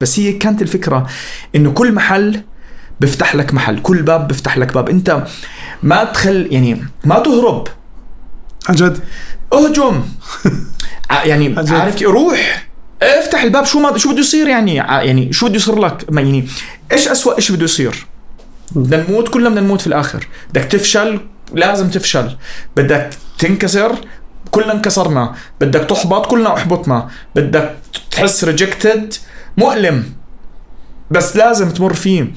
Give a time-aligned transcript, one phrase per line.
[0.00, 1.06] بس هي كانت الفكرة
[1.54, 2.40] إنه كل محل
[3.00, 4.88] بيفتح لك محل كل باب بيفتح لك باب.
[4.88, 5.24] أنت
[5.82, 7.68] ما تخل يعني ما تهرب.
[8.68, 8.98] عن جد؟
[9.52, 10.02] اهجم.
[11.24, 11.54] يعني.
[11.70, 12.68] عارف؟ روح.
[13.02, 16.48] افتح الباب شو ما شو بده يصير يعني؟ يعني شو بده يصير لك؟ ما يعني
[16.92, 18.06] إيش اسوء شيء بده يصير؟
[18.72, 20.26] بدنا نموت كلنا بدنا نموت في الآخر.
[20.50, 21.20] بدك تفشل
[21.52, 22.36] لازم تفشل.
[22.76, 23.96] بدك تنكسر
[24.50, 25.34] كلنا انكسرنا.
[25.60, 27.08] بدك تحبط كلنا أحبطنا.
[27.34, 27.76] بدك
[28.10, 29.14] تحس rejected
[29.58, 30.04] مؤلم.
[31.10, 32.32] بس لازم تمر فيه.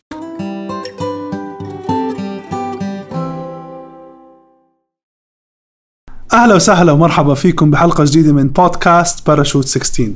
[6.34, 10.12] أهلا وسهلا ومرحبا فيكم بحلقة جديدة من بودكاست باراشوت 16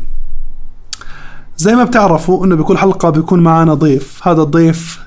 [1.58, 4.28] زي ما بتعرفوا إنه بكل حلقة بيكون معنا ضيف.
[4.28, 5.00] هذا الضيف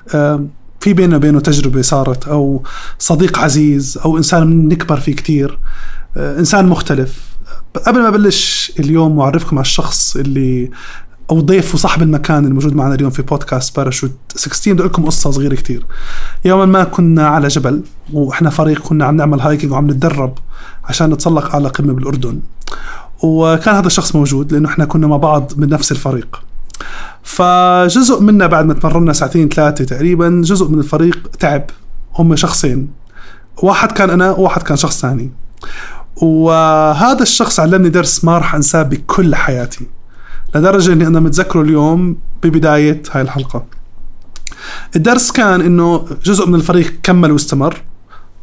[0.79, 2.63] في بيننا وبينه تجربة صارت أو
[2.99, 5.59] صديق عزيز أو إنسان بنكبر فيه كتير
[6.17, 7.27] آه، إنسان مختلف.
[7.85, 10.71] قبل ما أبلش اليوم وأعرفكم على الشخص اللي
[11.31, 15.31] أو ضيف وصاحب المكان الموجود معنا اليوم في بودكاست باراشوت 16 بدي أقول لكم قصة
[15.31, 15.85] صغيرة كتير.
[16.45, 20.33] يوما ما كنا على جبل وإحنا فريق كنا عم نعمل hiking وعم نتدرب
[20.85, 22.39] عشان نتسلق على قمة بالأردن.
[23.23, 26.41] وكان هذا الشخص موجود لأنه إحنا كنا مع بعض من نفس الفريق.
[27.23, 31.63] فجزء منا بعد ما تمرنا ساعتين ثلاثة تقريبا جزء من الفريق تعب.
[32.15, 32.89] هم شخصين.
[33.63, 35.31] واحد كان أنا وواحد كان شخص ثاني.
[36.21, 39.96] وهذا الشخص علمني درس ما راح أنساه بكل حياتي.
[40.55, 43.65] لدرجة إني أنا متذكره اليوم ببداية هاي الحلقة.
[44.95, 47.81] الدرس كان إنه جزء من الفريق كمل واستمر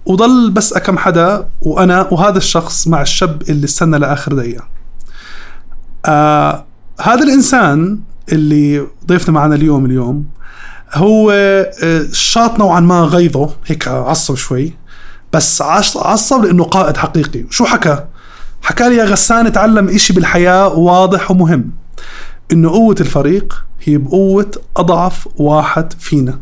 [0.07, 4.65] وضل بس كم حدا وأنا وهذا الشخص مع الشاب اللي استنى لآخر دقيقة.
[6.07, 6.65] آه
[7.01, 7.99] هذا الإنسان
[8.33, 10.25] اللي ضيفنا معنا اليوم اليوم
[10.95, 11.31] هو
[11.83, 14.73] آه، شاط نوعا ما غيظه هيك عصب شوي
[15.33, 17.45] بس عص- عصب لأنه قائد حقيقي.
[17.51, 18.05] شو حكى؟
[18.63, 21.71] حكى لي يا غسان اتعلم إشي بالحياة واضح ومهم.
[22.53, 26.41] انه قوة الفريق هي بقوة أضعف واحد فينا.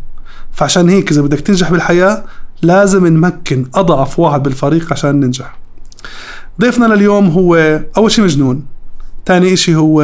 [0.52, 2.24] فعشان هيك إذا بدك تنجح بالحياة
[2.62, 5.58] لازم نمكن أضعف واحد بالفريق عشان ننجح.
[6.60, 8.64] ضيفنا لليوم هو أول شيء مجنون
[9.26, 10.02] ثاني شيء هو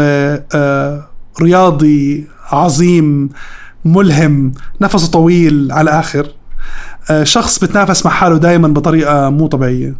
[0.54, 1.08] آه
[1.42, 3.28] رياضي عظيم
[3.84, 6.26] ملهم نفسه طويل على الآخر
[7.10, 9.94] آه شخص بتنافس مع حاله دائما بطريقة مو طبيعية.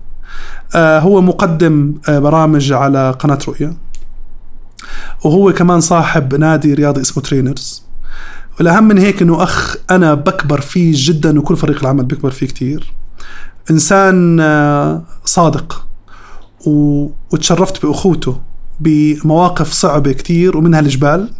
[0.74, 3.74] آه هو مقدم برامج على قناة رؤيا
[5.24, 7.88] وهو كمان صاحب نادي رياضي اسمه ترينرز
[8.58, 12.92] والأهم من هيك إنه أخ أنا بكبر فيه جدا وكل فريق العمل بيكبر فيه كتير.
[13.70, 15.86] إنسان آه، صادق.
[16.66, 18.40] وتشرفت بأخوته
[18.80, 21.30] بمواقف صعبة كتير ومنها الجبال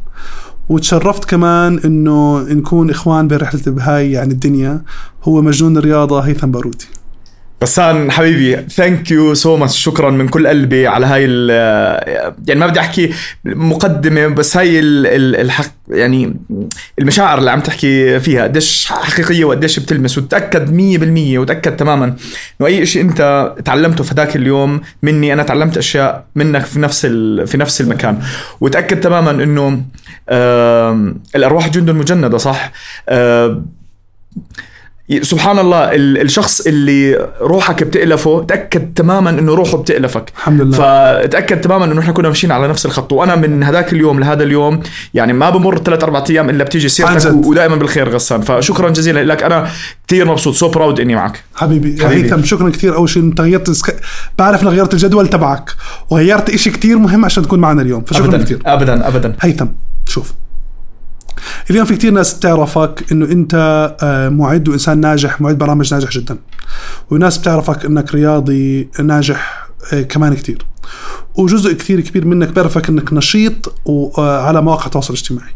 [0.69, 4.83] وتشرفت كمان إنه نكون إخوان برحله بهاي يعني الدنيا.
[5.25, 6.87] هو مجنون الرياضة هيثم بارودي
[7.63, 11.23] غسان حبيبي thank you so much شكرا من كل قلبي على هاي
[12.49, 13.13] يعني ما بدي أحكي
[13.45, 16.37] مقدمة بس هاي ال- ال- الحق يعني
[16.99, 20.19] المشاعر اللي عم تحكي فيها قديش حقيقية وقديش بتلمس.
[20.19, 22.05] وتأكد 100% وتأكد تماما
[22.61, 27.07] إنه أي شيء أنت تعلمته في ذاك اليوم مني أنا تعلمت أشياء منك في نفس
[27.47, 28.19] في نفس المكان.
[28.61, 29.83] وتأكد تماما إنه
[31.37, 32.73] الأرواح جند مجندة صح؟
[33.09, 33.67] آم،
[35.23, 40.33] سبحان الله ال- الشخص اللي روحك بتألفه تأكد تماما إنه روحه بتألفك.
[40.37, 40.77] الحمد لله.
[40.77, 43.13] فتأكد تماما إنه إحنا كنا ماشيين على نفس الخط.
[43.13, 44.81] وأنا من هذاك اليوم لهذا اليوم
[45.15, 47.33] يعني ما بمر ثلاث أربع أيام إلا بتيجي سيرتك.
[47.33, 48.41] ودائما بالخير غسان.
[48.41, 49.43] فشكرا جزيلا لك.
[49.43, 49.69] أنا
[50.09, 50.55] كثير مبسوط.
[50.55, 51.43] سو براود إني معك.
[51.55, 52.25] حبيبي, حبيبي.
[52.25, 53.97] هيثم شكرا كثير أول شيء أنت غيرت السك...
[54.39, 55.71] بعرف إنك غيرت الجدول تبعك
[56.11, 58.05] وغيرت إشي كتير مهم عشان تكون معنا اليوم.
[58.05, 59.09] فشكرا كثير ابدا.
[59.09, 59.37] ابدا.
[59.41, 59.67] هيثم
[60.09, 60.33] شوف.
[61.71, 63.55] اليوم في كتير ناس بتعرفك إنه أنت
[64.03, 66.39] آه، معد وإنسان ناجح معد برامج ناجح جدا.
[67.11, 70.67] وناس بتعرفك إنك رياضي ناجح آه، كمان كتير.
[71.35, 75.51] وجزء كثير كبير منك بيعرفك إنك نشيط وعلى مواقع التواصل الاجتماعي.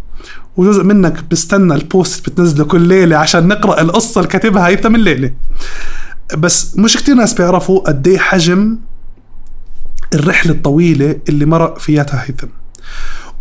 [0.56, 5.32] وجزء منك بستنى البوست بتنزله كل ليلة عشان نقرأ القصة اللي كاتبها هيثم الليلة
[6.38, 8.78] بس مش كتير ناس بيعرفوا قد إيه حجم
[10.14, 12.47] الرحلة الطويلة اللي مرق فيها هيثم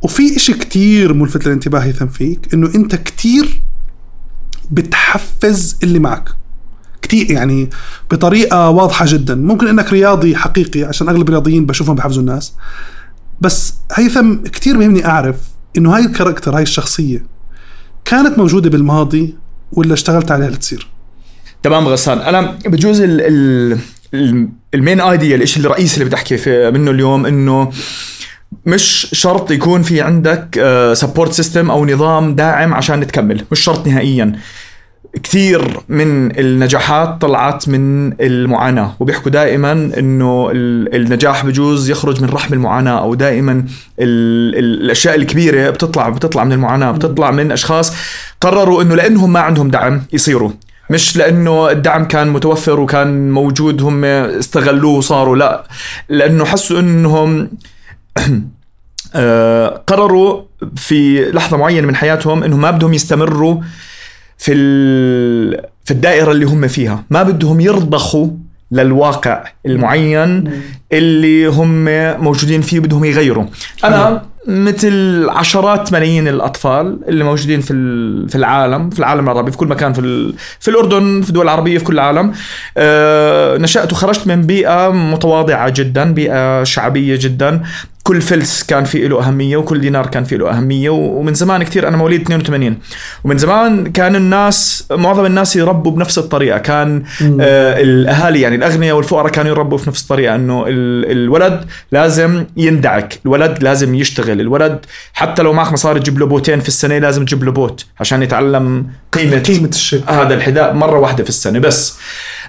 [0.02, 3.62] وفي إشي كتير ملفت للانتباه هيثم فيك إنه أنت كتير
[4.72, 6.30] بتحفز اللي معك.
[7.02, 7.70] كتير يعني
[8.12, 9.36] بطريقة واضحة جدا.
[9.36, 12.54] ممكن إنك رياضي حقيقي عشان أغلب الرياضيين بشوفهم بحفزوا الناس.
[13.42, 15.36] بس هيثم كتير بيهمني أعرف
[15.78, 17.24] إنه هاي ال character هاي الشخصية
[18.06, 19.36] كانت موجودة بالماضي
[19.72, 20.88] ولا اشتغلت عليها لتصير؟
[21.64, 22.18] تمام غسان.
[22.18, 23.78] أنا بجوز ال ال
[24.14, 26.38] ال- ال main idea الشيء الرئيسي اللي بدي أحكي
[26.72, 27.72] منه اليوم إنه
[28.66, 30.62] مش شرط يكون في عندك
[30.94, 34.34] support system أو نظام داعم عشان تكمل مش شرط نهائيا.
[35.24, 42.54] كثير من النجاحات طلعت من المعاناة وبيحكوا دائما إنه ال- النجاح بجوز يخرج من رحم
[42.54, 43.66] المعاناة أو دائما ال-
[44.60, 47.94] ال- الأشياء الكبيرة بتطلع بتطلع من المعاناة بتطلع من أشخاص
[48.42, 50.52] قرروا إنه لأنهم ما عندهم دعم يصيروا.
[50.90, 55.64] مش لأنه الدعم كان متوفر وكان موجود هم استغلوه وصاروا لا.
[56.10, 57.48] لأنه حسوا إنهم آه،
[59.88, 60.42] قرروا
[60.76, 63.62] في لحظة معينة من حياتهم انهم ما بدهم يستمروا
[64.38, 67.04] في ال- في الدائرة اللي هم فيها.
[67.10, 68.28] ما بدهم يرضخوا
[68.72, 70.52] للواقع المعين
[70.92, 71.86] اللي هم
[72.24, 73.46] موجودين فيه بدهم يغيروا.
[73.84, 79.58] أنا مثل عشرات ملايين الأطفال اللي موجودين في ال- في العالم في العالم العربي في
[79.58, 82.32] كل مكان في ال- في الأردن في الدول العربيه في كل العالم.
[82.78, 87.62] آه، نشأت وخرجت من بيئة متواضعة جدا بيئة شعبية جدا.
[88.04, 91.88] كل فلس كان في له أهمية وكل دينار كان في له أهمية ومن زمان كثير.
[91.88, 92.78] أنا مواليد 82
[93.24, 96.58] ومن زمان كان الناس معظم الناس يربوا بنفس الطريقة.
[96.58, 97.04] كان
[97.42, 103.20] آه الأهالي يعني الأغنياء والفقراء كانوا يربوا في نفس الطريقة أنه ال- الولد لازم يندعك.
[103.26, 104.42] الولد لازم يشتغل.
[104.42, 104.80] الولد
[105.14, 108.88] حتى لو معك مصاري تجيب له بوتين في السنة لازم تجيب له بوت عشان يتعلم
[109.12, 110.04] قيمة قيمة الشيء.
[110.08, 111.98] هذا الحذاء مرة واحدة في السنة بس.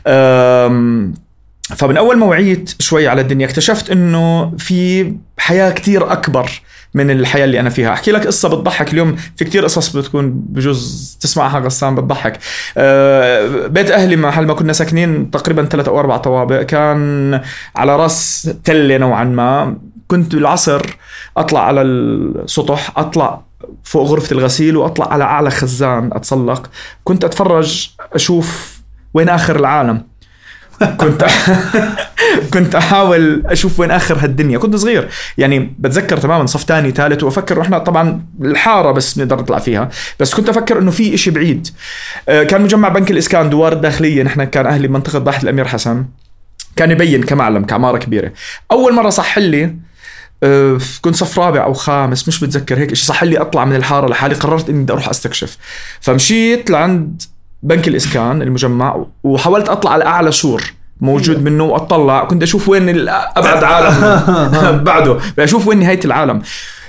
[0.06, 1.14] أم،
[1.62, 6.50] فمن أول ما وعيت شوي على الدنيا اكتشفت أنه في حياة كتير أكبر
[6.94, 7.93] من الحياة اللي أنا فيها.
[7.93, 9.17] أحكي لك قصة بتضحك اليوم.
[9.37, 12.38] في كتير قصص بتكون بجوز تسمعها غسان بتضحك.
[12.76, 16.62] أه، بيت أهلي محل ما كنا ساكنين تقريبا ثلاث أو أربع طوابق.
[16.62, 17.41] كان
[17.76, 19.76] على راس تلة نوعا ما.
[20.09, 20.82] كنت بالعصر
[21.37, 23.43] أطلع على السطح أطلع
[23.85, 26.70] فوق غرفة الغسيل وأطلع على أعلى خزان أتسلق.
[27.05, 28.81] كنت أتفرج أشوف
[29.14, 30.12] وين آخر العالم.
[30.84, 31.26] كنت
[32.52, 34.58] كنت أحاول أشوف وين آخر هالدنيا.
[34.58, 35.08] كنت صغير.
[35.38, 39.88] يعني بتذكر تماما صف ثاني ثالث وأفكر إحنا طبعا الحارة بس نقدر نطلع فيها.
[40.20, 41.69] بس كنت أفكر إنه في إشي بعيد.
[42.29, 46.05] آه، كان مجمع بنك الاسكان دوار الداخليه نحن كان أهلي بمنطقه ضاحيه الأمير حسن.
[46.76, 48.32] كان يبين كمعلم كعمارة كبيرة.
[48.70, 49.76] أول مرة صح لي
[50.43, 54.08] آه، كنت صف رابع أو خامس مش بتذكر هيك شيء صح لي أطلع من الحارة
[54.08, 55.58] لحالي قررت إني بدي أروح أستكشف.
[56.00, 57.23] فمشيت لعند
[57.62, 60.62] بنك الإسكان المجمع وحاولت أطلع على أعلى سور
[61.00, 63.99] موجود منه وأطلع كنت أشوف وين أبعد عالم
[64.85, 66.43] بعده أشوف وين نهاية العالم.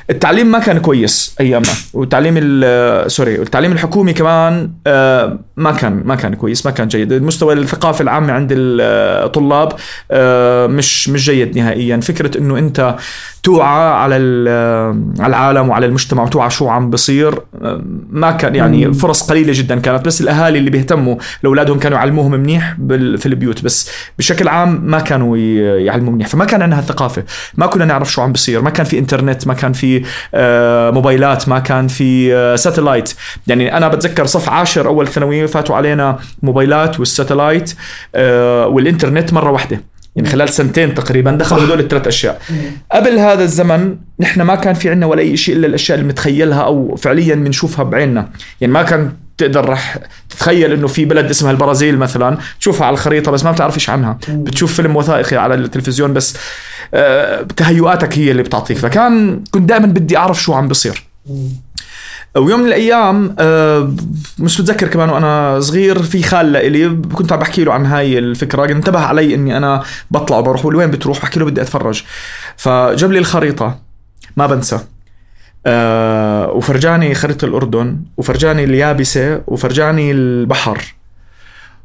[0.09, 1.69] التعليم ما كان كويس أيامنا.
[1.93, 7.13] والتعليم ال- سوري والتعليم الحكومي كمان آه، ما كان ما كان كويس ما كان جيد.
[7.13, 9.73] مستوى الثقافة العامة عند الطلاب
[10.11, 11.97] آه، مش مش جيد نهائيا.
[11.97, 12.95] فكرة إنه أنت
[13.43, 18.93] توعى على ال- على العالم وعلى المجتمع وتوعى شو عم بصير آه، ما كان يعني
[18.93, 20.05] فرص قليلة جدا كانت.
[20.05, 22.75] بس الأهالي اللي بيهتموا لأولادهم كانوا يعلموهم منيح
[23.17, 23.63] في البيوت.
[23.63, 23.89] بس
[24.19, 25.37] بشكل عام ما كانوا
[25.77, 26.27] يعلموا منيح.
[26.27, 27.23] فما كان عندنا هالثقافة.
[27.55, 28.61] ما كنا نعرف شو عم بصير.
[28.61, 29.92] ما كان في إنترنت ما كان في
[30.93, 33.13] موبايلات ما كان في آه، ساتلايت.
[33.47, 37.73] يعني أنا بتذكر صف عاشر أول ثانوي فاتوا علينا موبايلات والساتلايت
[38.15, 39.81] آه، والإنترنت مرة واحدة.
[40.15, 42.41] يعني خلال سنتين تقريبا دخلوا هدول الثلاث أشياء.
[42.91, 46.61] قبل هذا الزمن نحن ما كان في عندنا ولا أي شيء إلا الأشياء اللي بنتخيلها
[46.61, 48.29] أو فعليا بنشوفها بعيننا.
[48.61, 49.97] يعني ما كان تقدر رح
[50.29, 52.37] تتخيل إنه في بلد اسمها البرازيل مثلا.
[52.59, 54.17] تشوفها على الخريطة بس ما بتعرف إيش عنها.
[54.29, 56.37] بتشوف فيلم وثائقي على التلفزيون بس
[56.93, 58.77] آه، تهيؤاتك هي اللي بتعطيك.
[58.77, 61.03] فكان كنت دائما بدي أعرف شو عم بصير.
[62.35, 63.95] ويوم من الأيام آه،
[64.39, 68.71] مش بتذكر كمان وأنا صغير في خال لإلي كنت عم بحكي له عن هاي الفكرة.
[68.71, 72.03] انتبه علي إني أنا بطلع وبروح وين بتروح؟ بحكي له بدي أتفرج.
[72.57, 73.79] فجاب لي الخريطة.
[74.37, 74.79] ما بنسى.
[75.65, 80.95] آه وفرجاني خريطة الأردن وفرجاني اليابسة وفرجاني البحر.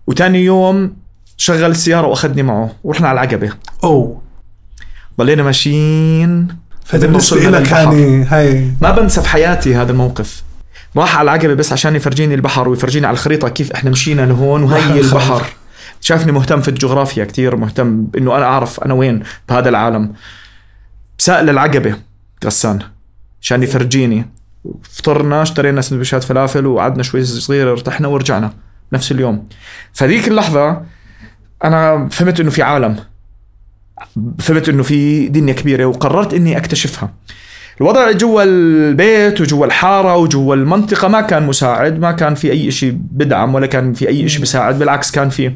[0.06, 0.97] وتاني يوم
[1.37, 3.52] شغل السيارة وأخذني معه ورحنا على العقبة.
[3.85, 4.23] أوه.
[5.18, 6.49] ضلينا ماشيين
[6.85, 7.70] فبالنسبة لك.
[7.70, 8.73] يعني هاي.
[8.80, 10.42] ما بنسى في حياتي هذا الموقف.
[10.97, 15.00] راح على العقبة بس عشان يفرجيني البحر ويفرجيني على الخريطة كيف إحنا مشينا لهون وهي.
[15.00, 15.47] البحر.
[16.00, 20.12] شافني مهتم في الجغرافيا كتير مهتم إنه أنا أعرف أنا وين بهذا العالم.
[21.18, 21.94] سأل العقبة
[22.44, 22.78] غسان.
[23.42, 24.26] عشان يفرجيني
[24.83, 28.52] فطرنا اشترينا سندويشات فلافل وقعدنا شوي صغير ارتحنا ورجعنا
[28.92, 29.49] نفس اليوم.
[29.92, 30.83] فذيك اللحظة
[31.64, 32.97] أنا فهمت إنه في عالم.
[34.38, 37.12] فهمت إنه في دنيا كبيرة وقررت إني أكتشفها.
[37.80, 42.92] الوضع جوا البيت وجوا الحارة وجوا المنطقة ما كان مساعد ما كان في أي شيء
[42.92, 45.52] بدعم ولا كان في أي شيء بيساعد بالعكس كان في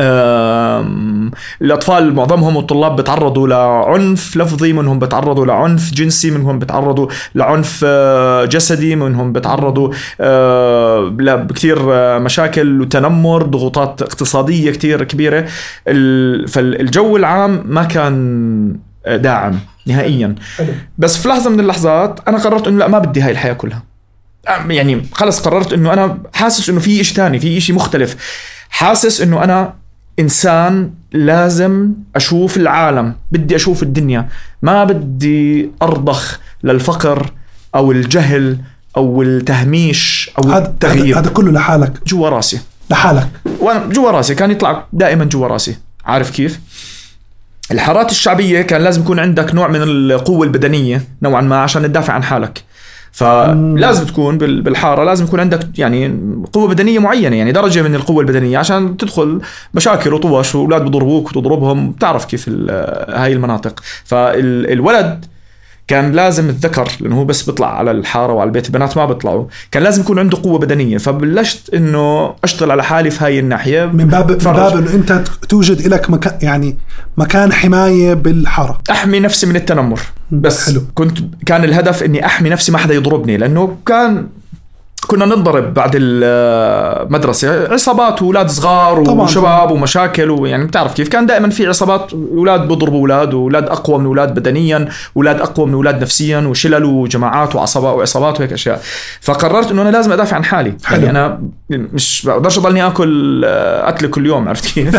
[0.00, 1.30] آم،
[1.62, 8.96] الأطفال معظمهم الطلاب بتعرضوا لعنف لفظي منهم بتعرضوا لعنف جنسي منهم بتعرضوا لعنف آه، جسدي
[8.96, 15.46] منهم بتعرضوا آه، لكثير آه، مشاكل وتنمر ضغوطات اقتصادية كثير كبيرة.
[15.88, 20.34] ال- فالجو العام ما كان داعم نهائيا.
[20.98, 23.82] بس في لحظة من اللحظات أنا قررت إنه لا ما بدي هاي الحياة كلها.
[24.68, 28.16] يعني خلص قررت إنه أنا حاسس إنه في شيء ثاني في شيء مختلف.
[28.70, 29.74] حاسس إنه أنا
[30.18, 34.28] إنسان لازم أشوف العالم بدي أشوف الدنيا.
[34.62, 37.32] ما بدي أرضخ للفقر
[37.74, 38.58] أو الجهل
[38.96, 41.18] أو التهميش أو هذا التغيير.
[41.18, 41.92] هذا كله لحالك.
[42.06, 42.60] جوا راسي.
[42.90, 43.28] لحالك.
[43.60, 44.34] وأنا جوا راسي.
[44.34, 45.76] كان يطلع دائما جوا راسي.
[46.04, 46.60] عارف كيف؟
[47.70, 52.22] الحارات الشعبية كان لازم يكون عندك نوع من القوة البدنية نوعا ما عشان تدافع عن
[52.22, 52.64] حالك.
[53.12, 56.18] فلازم تكون بال- بالحارة لازم يكون عندك يعني
[56.52, 59.40] قوة بدنية معينة يعني درجة من القوة البدنية عشان تدخل
[59.74, 62.48] مشاكل وطوش وأولاد بضربوك وتضربهم بتعرف كيف
[63.08, 63.80] هاي المناطق.
[64.04, 65.24] فالولد
[65.88, 69.46] كان لازم الذكر لأنه هو بس بيطلع على الحارة وعلى البيت البنات ما بيطلعوا.
[69.70, 73.84] كان لازم يكون عنده قوة بدنية فبلشت إنه أشتغل على حالي في هاي الناحية.
[73.84, 74.36] من باب من.
[74.38, 76.78] باب إنه أنت توجد لك مكان يعني
[77.16, 78.78] مكان حماية بالحارة.
[78.90, 80.00] أحمي نفسي من التنمر.
[80.30, 80.82] بس حلو.
[80.94, 84.26] كنت كان الهدف إني أحمي نفسي ما حدا يضربني لأنه كان
[85.06, 87.72] كنا ننضرب بعد المدرسة.
[87.72, 91.08] عصابات وأولاد صغار طبعاً، وشباب ومشاكل ويعني بتعرف كيف.
[91.08, 95.74] كان دائما في عصابات أولاد بضربوا أولاد وأولاد أقوى من أولاد بدنيا أولاد أقوى من
[95.74, 98.82] أولاد نفسيا وشلل وجماعات وعصابات وعصابات وهيك أشياء.
[99.20, 100.76] فقررت إنه أنا لازم أدافع عن حالي.
[100.84, 101.04] حلو.
[101.04, 104.96] يعني أنا مش بقدرش أضلني آكل آه، أكل كل يوم عرفت كيف؟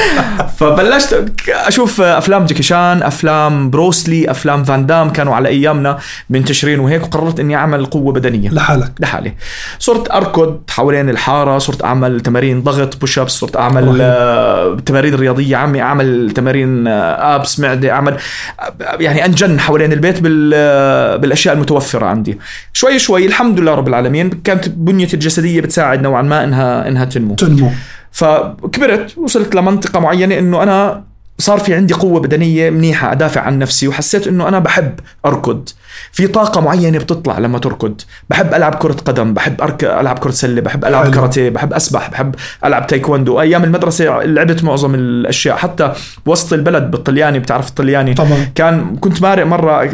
[0.58, 5.98] فبلشت أشوف أفلام جاكي شان أفلام بروسلي أفلام فان دام كانوا على أيامنا
[6.30, 8.50] منتشرين وهيك وقررت إني أعمل قوة بدنية.
[8.50, 8.92] لحالك.
[9.00, 9.34] لحالي.
[9.78, 13.98] صرت أركض حوالين الحارة صرت أعمل تمارين ضغط بوش ابس صرت أعمل.
[14.00, 18.16] آه، تمارين رياضية عمي أعمل تمارين آه، ابس معدة أعمل
[18.60, 22.38] آه، يعني أنجن حوالين البيت بال آه، بالأشياء المتوفرة عندي.
[22.72, 27.34] شوي شوي الحمد لله رب العالمين كانت بنيتي الجسدية بتساعد نوعا ما إنها إنها تنمو.
[27.34, 27.70] تنمو.
[28.12, 31.09] فكبرت وصلت لمنطقة معينة إنه أنا
[31.40, 35.68] صار في عندي قوة بدنية منيحة أدافع عن نفسي وحسيت إنه أنا بحب أركض.
[36.12, 38.00] في طاقة معينة بتطلع لما تركض.
[38.30, 39.84] بحب ألعب كرة قدم بحب أرك...
[39.84, 41.12] ألعب كرة سلة بحب ألعب حلو.
[41.12, 45.56] كاراتيه بحب أسبح بحب ألعب تايكوندو أيام المدرسة لعبت معظم الأشياء.
[45.56, 45.92] حتى
[46.26, 48.50] وسط البلد بالطلياني بتعرف الطلياني؟ طبعا.
[48.54, 49.90] كان كنت مارق مرة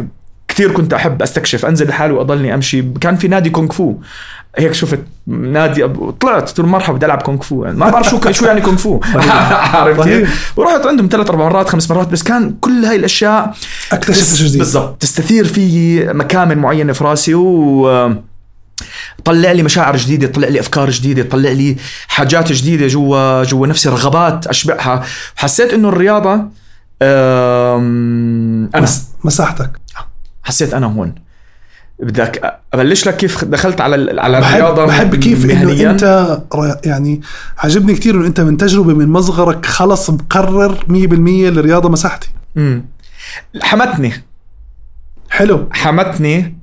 [0.47, 2.81] كثير كنت أحب أستكشف أنزل لحالي وأضلني أمشي.
[3.01, 3.95] كان في نادي كونغ فو.
[4.55, 5.87] هيك شفت نادي
[6.19, 7.63] طلعت قلت له مرحبا بدي ألعب كونغ فو.
[7.65, 8.99] يعني ما بعرف شو شو يعني كونغ فو.
[10.03, 13.53] كيف؟ ورحت عندهم ثلاث أربع مرات خمس مرات بس كان كل هاي الأشياء
[13.91, 14.57] اكتشفت جديد.
[14.57, 15.01] بالضبط.
[15.01, 18.11] تستثير فيي مكامن معينة في راسي و
[19.25, 21.75] طلع لي مشاعر جديدة طلع لي أفكار جديدة طلع لي
[22.07, 25.03] حاجات جديدة جوا جوا نفسي رغبات أشبعها
[25.35, 26.33] حسيت إنه الرياضة
[27.01, 28.81] أنا.
[28.81, 29.71] مس- مساحتك.
[30.43, 31.15] حسيت أنا هون.
[31.99, 36.37] بدك أبلش لك كيف دخلت على على بحب الرياضة بحب كيف إنه؟ أنت
[36.85, 37.21] يعني
[37.57, 42.29] عجبني كثير إنه أنت من تجربة من مصغرك خلص مقرر 100% الرياضه مساحتي.
[42.55, 42.85] مم.
[43.61, 44.13] حمتني.
[45.29, 45.69] حلو.
[45.71, 46.57] حمتني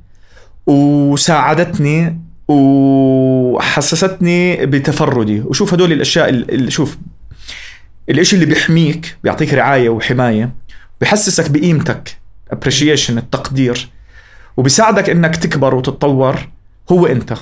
[0.67, 5.41] وساعدتني وحسستني بتفردي.
[5.41, 6.99] وشوف هدول الأشياء اللي شوف
[8.11, 10.55] الإشي اللي بيحميك بيعطيك رعاية وحماية
[11.01, 12.17] بحسسك بقيمتك
[12.55, 13.89] appreciation التقدير.
[14.57, 16.49] وبيساعدك إنك تكبر وتتطور
[16.93, 17.35] هو أنت.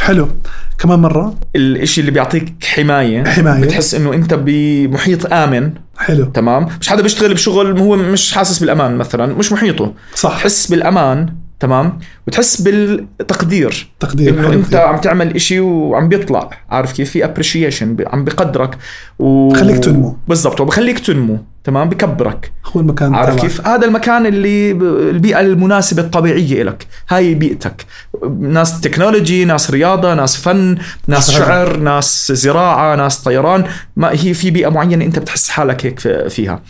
[0.00, 0.28] حلو.
[0.78, 1.34] كمان مرة.
[1.56, 3.62] الإشي اللي بيعطيك حماية حماية.
[3.62, 5.72] بتحس إنه أنت بمحيط آمن.
[5.98, 6.24] حلو.
[6.24, 6.68] تمام.
[6.80, 9.94] مش حدا بيشتغل بشغل هو مش حاسس بالأمان مثلا مش محيطه.
[10.14, 10.30] صح.
[10.38, 11.34] تحس بالأمان.
[11.60, 11.98] تمام؟
[12.28, 13.88] وتحس بالتقدير.
[14.00, 14.74] تقدير إنه أنت.
[14.74, 18.78] عم تعمل إشي وعم بيطلع عارف كيف؟ في appreciation عم بقدرك
[19.18, 19.48] و...
[19.48, 20.16] بخليك تنمو.
[20.28, 22.52] بالضبط وبخليك تنمو تمام؟ بكبرك.
[22.66, 23.40] هو المكان عارف تبعك.
[23.46, 24.70] كيف؟ هذا المكان اللي
[25.10, 27.84] البيئة المناسبة الطبيعية لك هاي بيئتك.
[28.40, 31.38] ناس تكنولوجي ناس رياضة ناس فن ناس صحيح.
[31.46, 33.64] شعر ناس زراعة ناس طيران.
[33.96, 36.62] ما هي في بيئة معينة أنت بتحس حالك هيك في- فيها.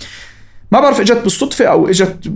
[0.73, 2.33] ما بعرف إجت بالصدفة أو إجت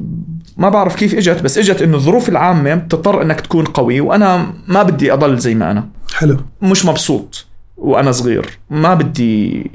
[0.56, 4.82] ما بعرف كيف إجت بس إجت إنه الظروف العامة بتضطر إنك تكون قوي وأنا ما
[4.82, 5.88] بدي أضل زي ما أنا.
[6.14, 6.36] حلو.
[6.62, 8.58] مش مبسوط وأنا صغير.
[8.70, 9.70] ما بدي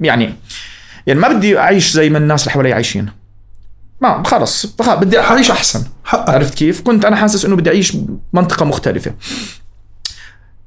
[0.00, 0.34] يعني
[1.06, 3.10] يعني ما بدي أعيش زي ما الناس اللي حوالي عايشين.
[4.00, 5.84] ما خلص بدي أعيش أحسن.
[6.04, 6.30] حقك.
[6.30, 7.96] عرفت كيف؟ كنت أنا حاسس إنه بدي أعيش
[8.32, 9.14] بمنطقه مختلفة.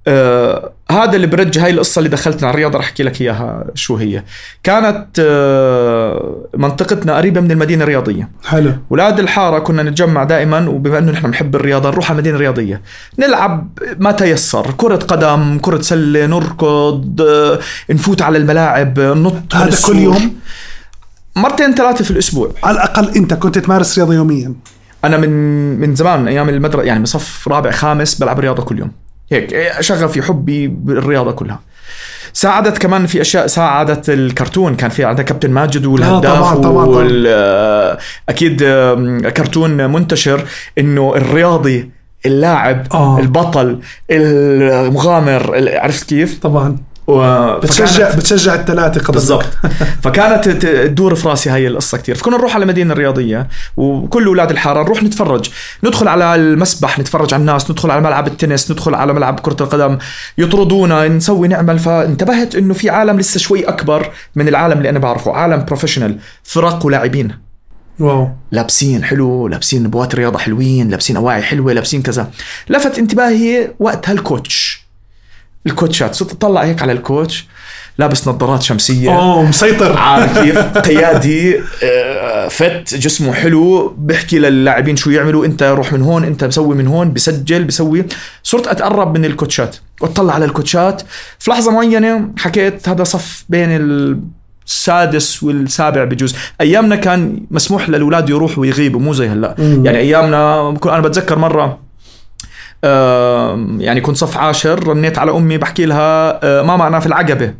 [0.07, 3.95] آه هذا اللي برجع هاي القصة اللي دخلتنا على الرياضه رح أحكي لك إياها شو
[3.95, 4.23] هي.
[4.63, 8.29] كانت آه منطقتنا قريبة من المدينة الرياضية.
[8.45, 8.73] حلو.
[8.91, 12.81] أولاد الحارة كنا نتجمع دائما وبما إنه نحن بنحب الرياضة نروح على المدينة الرياضية.
[13.19, 19.77] نلعب ما تيسر كرة قدم كرة سلة نركض آه، نفوت على الملاعب ننط من هذا
[19.87, 19.97] كل.
[19.97, 20.35] يوم؟
[21.35, 22.51] مرتين ثلاثة في الأسبوع.
[22.63, 24.53] على الأقل أنت كنت تمارس رياضة يوميا؟
[25.05, 25.29] أنا من
[25.79, 28.91] من زمان أيام المدرسة يعني بصف رابع خامس بلعب رياضة كل يوم.
[29.31, 31.59] هيك إيه، شغف في حبي بالرياضة كلها
[32.33, 36.85] ساعدت كمان في أشياء ساعدت الكرتون كان في عندنا كابتن ماجد والهداف طبعاً، طبعاً،.
[36.85, 37.97] وال آه،
[38.29, 38.59] أكيد
[39.37, 40.43] كرتون منتشر
[40.77, 41.89] إنه الرياضي
[42.25, 43.19] اللاعب آه.
[43.19, 43.79] البطل
[44.11, 46.77] المغامر ال- عرفت كيف؟ طبعا
[47.17, 49.45] و- بتشجع فكانت- بتشجع الثلاثة قدر بالضبط.
[50.03, 54.83] فكانت تدور في راسي هاي القصة كثير فكنا نروح على المدينة الرياضية وكل أولاد الحارة
[54.83, 55.49] نروح نتفرج.
[55.83, 59.97] ندخل على المسبح نتفرج على الناس ندخل على ملعب التنس ندخل على ملعب كرة القدم.
[60.37, 61.79] يطردونا نسوي نعمل.
[61.79, 65.31] فانتبهت إنه في عالم لسه شوي أكبر من العالم اللي أنا بعرفه.
[65.33, 67.31] عالم professional فرق ولاعبين.
[67.99, 68.29] wow.
[68.51, 72.31] لابسين حلو لابسين بوات رياضة حلوين لابسين أواعي حلوة لابسين كذا.
[72.69, 74.70] لفت انتباهي وقتها ال coach.
[75.65, 77.47] ال coachات صرت أطلع هيك على ال coach
[77.97, 79.15] لابس نظارات شمسية.
[79.15, 79.97] أوه مسيطر.
[79.97, 86.23] عارف كيف؟ قيادي آه، فت جسمه حلو بيحكي للاعبين شو يعملوا أنت روح من هون
[86.23, 88.05] أنت مسوي من هون بسجل بسوي.
[88.43, 91.01] صرت أتقرب من الكوتشات واطلع على الكوتشات.
[91.39, 93.69] في لحظة معينة حكيت هذا صف بين
[94.65, 96.35] السادس والسابع بجوز.
[96.61, 99.55] أيامنا كان مسموح للأولاد يروحوا ويغيبوا مو زي هلأ.
[99.57, 99.85] مم.
[99.85, 101.90] يعني أيامنا أنا بتذكر مرة
[103.79, 107.53] يعني كنت صف عاشر رنيت على أمي بحكي لها آه، ماما أنا في العقبة.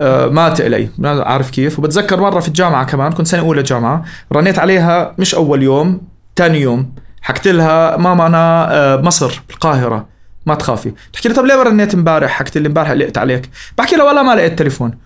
[0.00, 1.78] آه، ما تقلي عارف كيف.
[1.78, 6.00] وبتذكر مرة في الجامعة كمان كنت سنة أولى جامعة رنيت عليها مش أول يوم
[6.36, 6.94] ثاني يوم.
[7.22, 10.06] حكيت لها ماما أنا آه، بمصر بالقاهرة
[10.46, 10.92] ما تخافي.
[11.12, 13.50] تحكي لي طب ليه ما رنيت امبارح؟ حكيت لي امبارح قلقت عليك.
[13.78, 14.98] بحكي لها والله ما لقيت تليفون.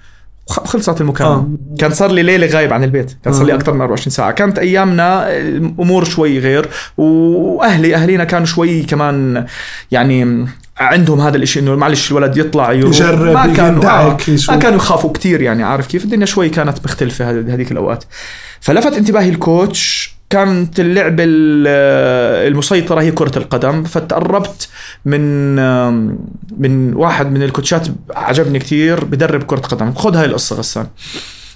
[0.47, 1.33] خلصت المكالمة.
[1.33, 1.49] آه.
[1.79, 3.17] كان صار لي ليلة غايب عن البيت.
[3.25, 3.57] كان صار لي آه.
[3.57, 4.31] أكثر من 24 ساعة.
[4.33, 6.69] كانت أيامنا الأمور شوي غير.
[6.97, 9.47] وأهلي أهلينا كانوا شوي كمان
[9.91, 10.47] يعني
[10.79, 12.95] عندهم هذا الإشي إنه معلش الولد يطلع يروح.
[12.97, 14.17] يجرب، ما كانوا آه.
[14.49, 18.05] ما كانوا يخافوا كتير يعني عارف كيف؟ الدنيا شوي كانت مختلفة هذ- هذيك الأوقات.
[18.61, 21.67] فلفت انتباهي الكوتش كانت اللعبة ال-
[22.53, 24.69] المسيطرة هي كرة القدم فتقربت
[25.05, 25.55] من
[26.59, 30.87] من واحد من الكوتشات عجبني كتير بدرب كرة قدم خذ هاي القصة غسان.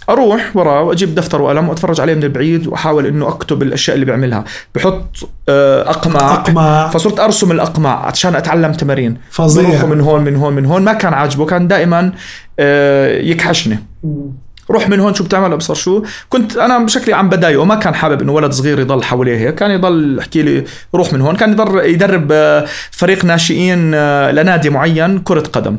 [0.09, 4.45] أروح وراه وأجيب دفتر وقلم وأتفرج عليه من البعيد وأحاول إنه أكتب الأشياء اللي بيعملها
[4.75, 6.89] بحط آه، اقماع أقمع.
[6.89, 9.17] فصرت أرسم الاقماع عشان أتعلم تمارين.
[9.31, 9.87] فظيع.
[9.87, 10.83] من هون من هون من هون.
[10.83, 12.13] ما كان عاجبه كان دائما
[12.59, 13.79] آه، يكحشني.
[14.71, 18.23] روح من هون شو بتعمل أبصر شو؟ كنت أنا بشكلي عم بضايقه ما كان حابب
[18.23, 21.85] إنه ولد صغير يضل حواليه هيك كان يضل يحكي لي روح من هون كان يضل
[21.85, 25.79] يدرب آه، فريق ناشئين آه، لنادي معين كرة قدم.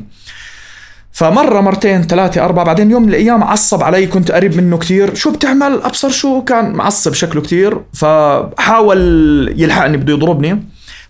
[1.11, 5.15] فمرة مرتين ثلاثة أربعة بعدين يوم من الأيام عصب علي كنت قريب منه كتير.
[5.15, 8.99] شو بتعمل؟ أبصر شو؟ كان معصب شكله كتير فحاول
[9.57, 10.63] يلحقني بده يضربني.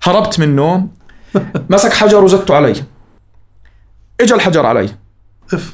[0.04, 0.88] هربت منه.
[1.70, 2.74] مسك حجر وزته علي.
[4.22, 4.90] اجى الحجر علي.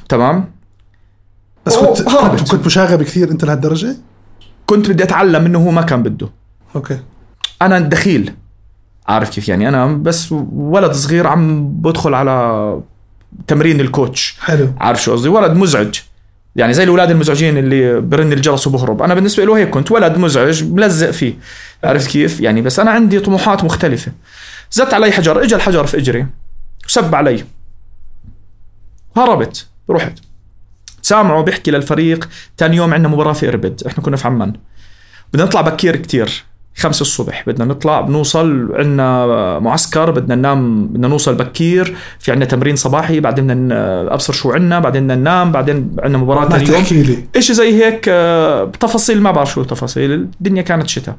[0.08, 0.55] تمام؟
[1.66, 2.02] بس كنت.
[2.02, 3.96] كنت, كنت مشاغب كثير أنت لهالدرجة؟
[4.66, 6.28] كنت بدي أتعلم منه هو ما كان بده.
[6.76, 7.00] okay.
[7.62, 8.34] أنا دخيل.
[9.08, 12.80] عارف كيف يعني؟ أنا بس ولد صغير عم بدخل على
[13.46, 14.36] تمرين ال coach.
[14.40, 14.68] حلو.
[14.80, 15.94] عارف شو قصدي؟ ولد مزعج.
[16.56, 19.02] يعني زي الأولاد المزعجين اللي برن الجرس وبهرب.
[19.02, 19.92] أنا بالنسبة له هيك كنت.
[19.92, 21.34] ولد مزعج ملزق فيه.
[21.84, 24.12] عرفت كيف؟ يعني بس أنا عندي طموحات مختلفة.
[24.72, 26.26] زت علي حجر اجى الحجر في إجري.
[26.86, 27.44] وسب علي.
[29.16, 29.66] هربت.
[29.90, 30.18] رحت.
[31.06, 34.52] سامعه بيحكي للفريق تاني يوم عندنا مباراة في إربد إحنا كنا في عمان.
[35.32, 36.44] بدنا نطلع بكير كتير
[36.76, 39.26] خمسة الصبح بدنا نطلع بنوصل عندنا
[39.58, 44.78] معسكر بدنا ننام بدنا نوصل بكير في عندنا تمرين صباحي بعدين بدنا أبصر شو عندنا
[44.78, 47.26] بعدين بدنا ننام بعدين عندنا مباراة ثاني يوم.
[47.36, 51.16] إشي زي هيك آه، تفاصيل ما بعرف شو التفاصيل الدنيا كانت شتاء.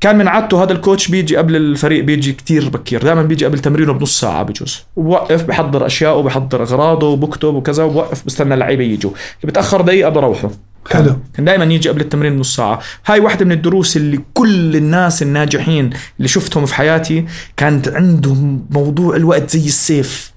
[0.00, 3.02] كان من عادته هذا الكوتش بيجي قبل الفريق بيجي كتير بكير.
[3.02, 4.84] دائما بيجي قبل تمرينه بنص ساعة بجوز.
[4.96, 9.10] وبوقف بحضر اشياء وبحضر أغراضه وبكتب وكذا وبوقف بستنى اللعيبة يجوا.
[9.44, 10.50] بتأخر دقيقة بروحه.
[10.90, 11.16] حلو.
[11.34, 12.80] كان دائما يجي قبل التمرين نص ساعة.
[13.06, 17.24] هاي واحدة من الدروس اللي كل الناس الناجحين اللي شفتهم في حياتي
[17.56, 20.32] كانت عندهم موضوع الوقت زي السيف.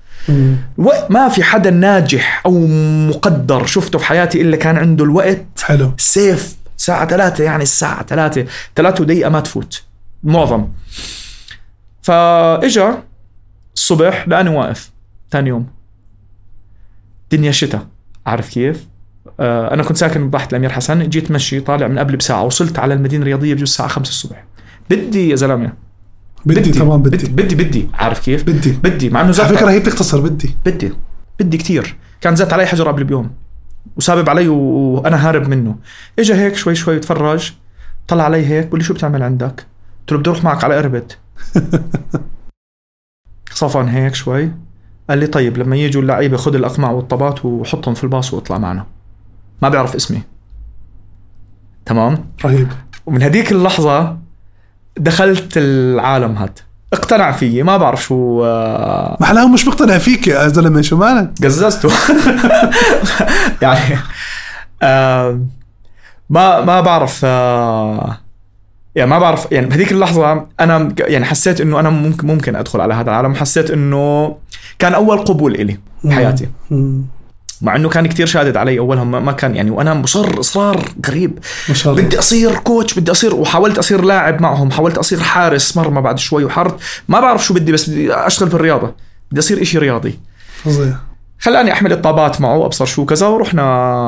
[0.80, 2.68] الوقت ما في حدا ناجح أو
[3.08, 5.46] مقدر شفته في حياتي إلا كان عنده الوقت.
[5.64, 5.92] حلو.
[5.98, 6.63] سيف.
[6.84, 9.84] الساعة ثلاثة يعني الساعة ثلاثة ثلاثة ودقيقة ما تفوت.
[10.24, 10.68] معظم.
[12.02, 13.04] فإجا
[13.76, 14.92] الصبح لأني واقف.
[15.32, 15.68] ثاني يوم.
[17.32, 17.88] دنيا شتاء
[18.26, 18.88] عارف كيف؟
[19.40, 21.10] آه أنا كنت ساكن ببحث الامير حسن.
[21.10, 22.44] جيت مشي طالع من قبل بساعة.
[22.44, 24.46] وصلت على المدينة الرياضية بجوز الساعة 5 الصبح.
[24.90, 25.74] بدي يا زلمة.
[26.46, 26.80] بدي بدي.
[26.80, 27.28] بدي.
[27.28, 28.72] بدي بدي عارف كيف؟ بدي.
[28.72, 29.10] بدي.
[29.10, 30.56] مع إنه على زت فكرة هي بتختصر بدي.
[30.66, 30.94] بدي.
[31.40, 31.96] بدي كتير.
[32.22, 33.43] كان زت علي حجر قبل بيوم.
[33.98, 35.76] وسابب علي وأنا هارب منه.
[36.20, 37.54] اجى هيك شوي شوي تفرج
[38.08, 39.66] طلع علي هيك بقول لي شو بتعمل عندك؟
[40.00, 41.12] قلت له بدي أروح معك على اربد
[43.52, 44.52] صفن هيك شوي.
[45.10, 48.86] قال لي طيب لما يجوا اللعيبة خذ الاقماع والطبات وحطهم في الباص واطلع معنا.
[49.62, 50.22] ما بيعرف اسمي.
[51.86, 52.68] تمام؟ رهيب.
[53.06, 54.18] ومن هديك اللحظة
[54.98, 56.60] دخلت العالم هاد.
[56.94, 61.32] اقتنع فيي ما بعرف شو آه، محلاهم هو مش مقتنع فيك يا زلمة شو مالك؟
[61.44, 61.90] قززته
[63.62, 63.98] يعني
[64.84, 65.40] آه
[66.30, 68.18] ما ما بعرف آه
[68.96, 72.94] يعني ما بعرف يعني بهذيك اللحظة أنا يعني حسيت إنه أنا ممكن ممكن أدخل على
[72.94, 74.36] هذا العالم حسيت إنه
[74.80, 76.48] كان أول قبول إلي بحياتي.
[77.64, 81.76] مع إنه كان كتير شادد علي أولها ما كان يعني وأنا مصر إصرار غريب ما
[81.76, 82.04] شاء الله.
[82.04, 86.46] بدي أصير كوتش بدي أصير وحاولت أصير لاعب معهم حاولت أصير حارس مرمى بعد شوي
[86.46, 86.76] وحرت
[87.08, 88.94] ما بعرف شو بدي بس بدي أشتغل بالرياضة
[89.32, 90.20] بدي أصير إشي رياضي.
[90.64, 90.96] فظيع.
[91.40, 93.64] خلاني أحمل الطابات معه أبصر شو كذا ورحنا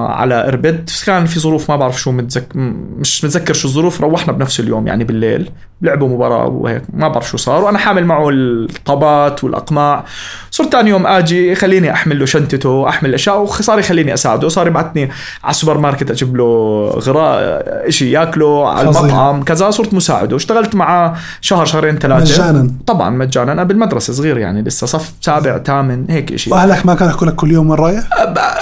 [0.05, 0.89] على إربد.
[1.05, 2.55] كان في ظروف ما بعرف شو متذك...
[2.55, 5.49] مش متذكر شو الظروف روحنا بنفس اليوم يعني بالليل.
[5.81, 10.05] لعبوا مباراة وهيك ما بعرف شو صار وأنا حامل معه الطابات والأقماع.
[10.51, 14.47] صرت ثاني يوم آجي خليني أحمل له شنطته أحمل أشياء وصار يخليني أساعده.
[14.47, 15.09] صار يبعثني
[15.43, 18.81] على السوبر ماركت أجيب له غراء شيء ياكله على.
[18.81, 19.69] المطعم كذا.
[19.69, 20.35] صرت مساعده.
[20.35, 22.21] اشتغلت معه شهر شهرين ثلاثة.
[22.21, 22.71] مجانا.
[22.87, 23.51] طبعا مجانا.
[23.51, 27.35] أنا بالمدرسة صغير يعني لسه صف سابع ثامن هيك شيء وأهلك ما كانوا يحكوا لك
[27.35, 28.03] كل يوم وين رايح؟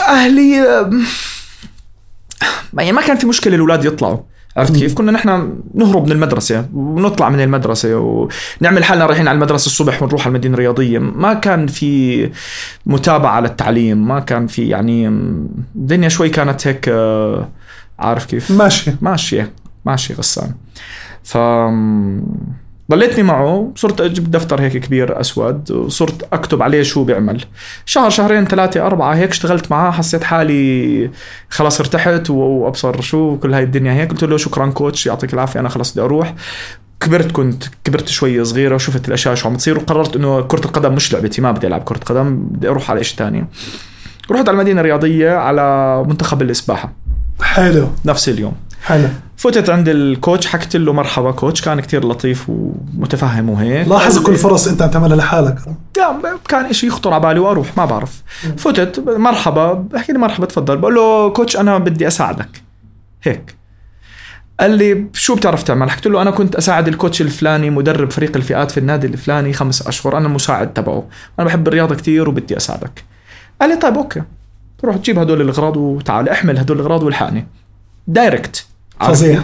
[0.10, 0.66] أهلي
[2.74, 4.18] يعني ما كان في مشكلة الأولاد يطلعوا.
[4.58, 9.66] عرفت كيف؟ كنا نحن نهرب من المدرسة ونطلع من المدرسة ونعمل حالنا رايحين على المدرسة
[9.66, 12.30] الصبح ونروح على المدينة الرياضية ما كان في
[12.86, 15.08] متابعة للتعليم ما كان في يعني
[15.76, 17.50] الدنيا شوي كانت هيك آه،
[18.00, 19.52] عارف كيف؟ ماشي ماشية
[19.86, 20.52] ماشي غسان
[21.24, 21.38] ف
[22.92, 27.44] ضليتني معه صرت أجيب دفتر هيك كبير أسود وصرت أكتب عليه شو بيعمل.
[27.86, 31.10] شهر شهرين ثلاثة أربعة هيك اشتغلت معاه حسيت حالي
[31.50, 34.12] خلاص ارتحت وأبصر شو كل هاي الدنيا هيك.
[34.12, 36.34] قلت له شكرا كوتش يعطيك العافية أنا خلاص بدي أروح.
[37.00, 41.14] كبرت كنت كبرت شوي صغيرة وشفت الأشياء شو عم تصير وقررت إنه كرة القدم مش
[41.14, 43.46] لعبتي ما بدي ألعب كرة قدم بدي أروح على شيء ثاني
[44.32, 46.94] رحت على المدينة الرياضية على منتخب السباحة
[47.42, 47.88] حلو.
[48.06, 48.54] نفس اليوم.
[48.84, 49.08] حلو.
[49.38, 51.32] فتت عند الكوتش حكيت له مرحبا.
[51.32, 53.88] كوتش كان كتير لطيف ومتفهم وهيك.
[53.88, 55.60] لاحظ كل فرص انت عم تعملها لحالك.
[55.98, 58.24] يعني كان إشي يخطر على بالي وأروح ما بعرف.
[58.58, 59.74] فتت مرحبا.
[59.74, 60.78] بحكي لي مرحبا تفضل.
[60.78, 62.62] بقول له coach أنا بدي أساعدك.
[63.24, 63.56] هيك.
[64.60, 68.36] قال لي شو بتعرف تعمل؟ حكيت له أنا كنت أساعد ال coach الفلاني مدرب فريق
[68.36, 70.18] الفئات في النادي الفلاني خمس أشهر.
[70.18, 71.04] أنا المساعد تبعه.
[71.40, 73.04] أنا بحب الرياضة كتير وبدي أساعدك.
[73.62, 74.22] قال لي طيب okay.
[74.84, 77.48] روح تجيب هدول الأغراض وتعال أحمل هدول الأغراض والحقني.
[78.08, 78.66] direct
[79.02, 79.42] فظيع.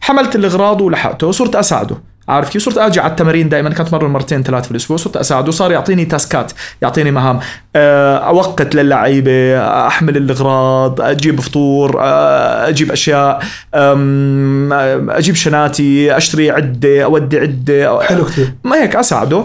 [0.00, 1.96] حملت الإغراض ولحقته وصرت أساعده.
[2.28, 5.52] عارف كيف؟ صرت أجي على التمارين دائما كانت مرة مرتين ثلاث في الأسبوع صرت أساعده
[5.52, 7.40] صار يعطيني تاسكات يعطيني مهام.
[7.76, 13.42] آه، أوقت للعيبة أحمل الإغراض أجيب فطور آه، أجيب أشياء
[13.74, 14.72] أم،
[15.10, 18.00] أجيب شناتي أشتري عدة أودي عدة.
[18.02, 19.44] حلو كثير ما هيك أساعده.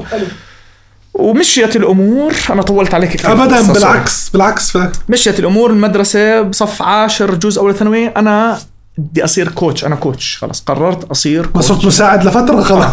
[1.13, 2.33] ومشيت الأمور.
[2.49, 4.97] أنا طولت عليك كثير ابدا بالعكس بالعكس بالعكس.
[5.09, 8.57] مشيت الأمور المدرسة بصف عاشر جزء أول ثانوي أنا
[8.97, 10.61] بدي أصير coach أنا coach خلص.
[10.61, 12.85] قررت أصير coach صرت مساعد لفترة خلاص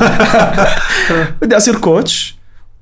[1.43, 2.37] بدي أصير coach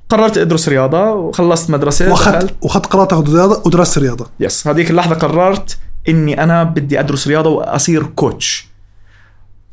[0.09, 4.27] قررت أدرس رياضة وخلصت مدرسة وأخذت وأخذت قرارات تاخذ رياضه ودرست رياضة.
[4.41, 8.69] yes هذيك اللحظة قررت إني أنا بدي أدرس رياضة وأصير coach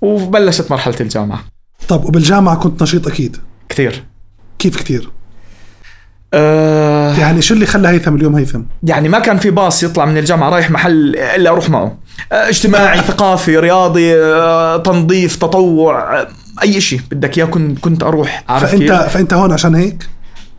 [0.02, 1.44] وبلشت مرحلة الجامعة.
[1.88, 3.38] طب وبالجامعة كنت نشيط أكيد؟
[3.70, 4.04] كثير.
[4.60, 5.12] كيف كثير؟
[6.34, 10.18] أه يعني شو اللي خلى هيثم اليوم هيثم؟ يعني ما كان في باص يطلع من
[10.18, 11.98] الجامعة رايح محل إلا أروح معه.
[12.32, 16.28] أه اجتماعي ثقافي رياضي أه تنظيف تطوع
[16.63, 18.44] أي شيء بدك إياه كنت كنت أروح.
[18.50, 20.10] عارف فانت كيف؟ فأنت هون عشان هيك؟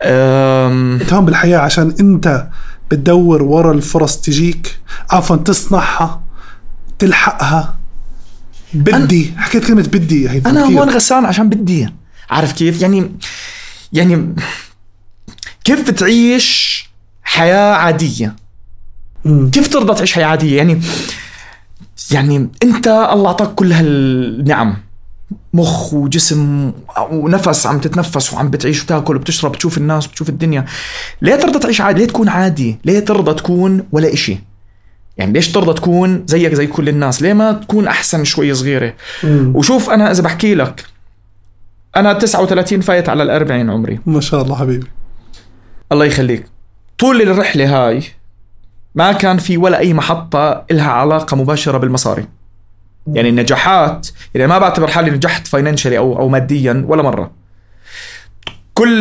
[0.03, 2.47] أم، أنت هون بالحياة عشان أنت
[2.91, 4.77] بتدور ورا الفرص تجيك
[5.11, 6.21] عفوا تصنعها
[6.99, 7.77] تلحقها.
[8.73, 10.63] بدي حكيت كلمة بدي هيثم أنا.
[10.65, 11.89] هون غسان عشان بدي.
[12.29, 13.11] عارف كيف؟ يعني
[13.93, 14.35] يعني
[15.63, 16.89] كيف تعيش
[17.23, 18.35] حياة عادية؟
[19.25, 19.51] مم.
[19.51, 20.81] كيف ترضى تعيش حياة عادية؟ يعني
[22.11, 24.77] يعني أنت الله أعطاك كل هالنعم.
[25.53, 26.71] مخ وجسم
[27.11, 30.65] ونفس عم تتنفس وعم بتعيش وتاكل وبتشرب بتشوف الناس بتشوف الدنيا.
[31.21, 34.37] ليه ترضى تعيش عادي؟ ليه تكون عادي؟ ليه ترضى تكون ولا إشي؟
[35.17, 38.93] يعني ليش ترضى تكون زيك زي كل الناس؟ ليه ما تكون أحسن شوي صغيرة؟
[39.23, 39.51] مم.
[39.55, 40.85] وشوف أنا إذا بحكي لك
[41.95, 43.99] أنا 39 فايت على ال 40 عمري.
[44.05, 44.87] ما شاء الله حبيبي.
[45.91, 46.45] الله يخليك.
[46.97, 48.03] طول الرحلة هاي
[48.95, 52.25] ما كان في ولا أي محطة إلها علاقة مباشرة بالمصاري.
[53.07, 57.31] يعني النجاحات يعني ما بعتبر حالي نجحت فاينانشالي أو أو ماديا ولا مرة.
[58.73, 58.91] كل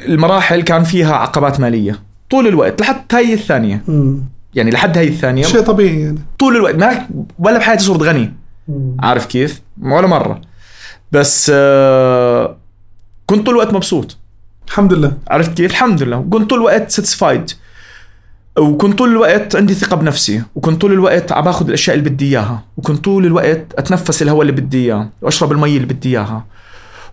[0.00, 1.98] المراحل كان فيها عقبات مالية.
[2.30, 3.82] طول الوقت لحد هاي الثانية.
[3.88, 4.24] مم.
[4.54, 6.18] يعني لحد هاي الثانية شيء طبيعي يعني.
[6.38, 7.06] طول الوقت ما
[7.38, 8.34] ولا بحياتي صرت غني.
[9.00, 10.40] عارف كيف؟ ولا مرة.
[11.12, 12.56] بس آه
[13.26, 14.19] كنت طول الوقت مبسوط.
[14.70, 15.12] الحمد لله.
[15.30, 16.16] عرفت كيف؟ الحمد لله.
[16.16, 17.50] وكنت طول الوقت ساتسفايد
[18.58, 20.42] وكنت طول الوقت عندي ثقة بنفسي.
[20.54, 22.62] وكنت طول الوقت عم باخذ الأشياء اللي بدي إياها.
[22.76, 25.08] وكنت طول الوقت أتنفس الهواء اللي بدي إياه.
[25.22, 26.44] وأشرب المي اللي بدي إياها.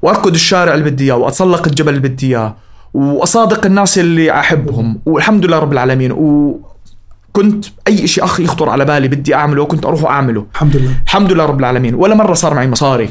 [0.02, 1.15] وأركض الشارع اللي بدي إياه.
[1.15, 2.56] وأتسلق الجبل اللي بدي إياه.
[2.93, 5.00] وأصادق الناس اللي أحبهم.
[5.06, 6.12] والحمد لله رب العالمين.
[6.12, 10.91] وكنت أي شيء أخ يخطر على بالي بدي أعمله كنت أروح واعمله الحمد لله.
[11.06, 11.96] الحمد لله رب العالمين.
[11.96, 13.10] ولا مرة صار معي مصاري.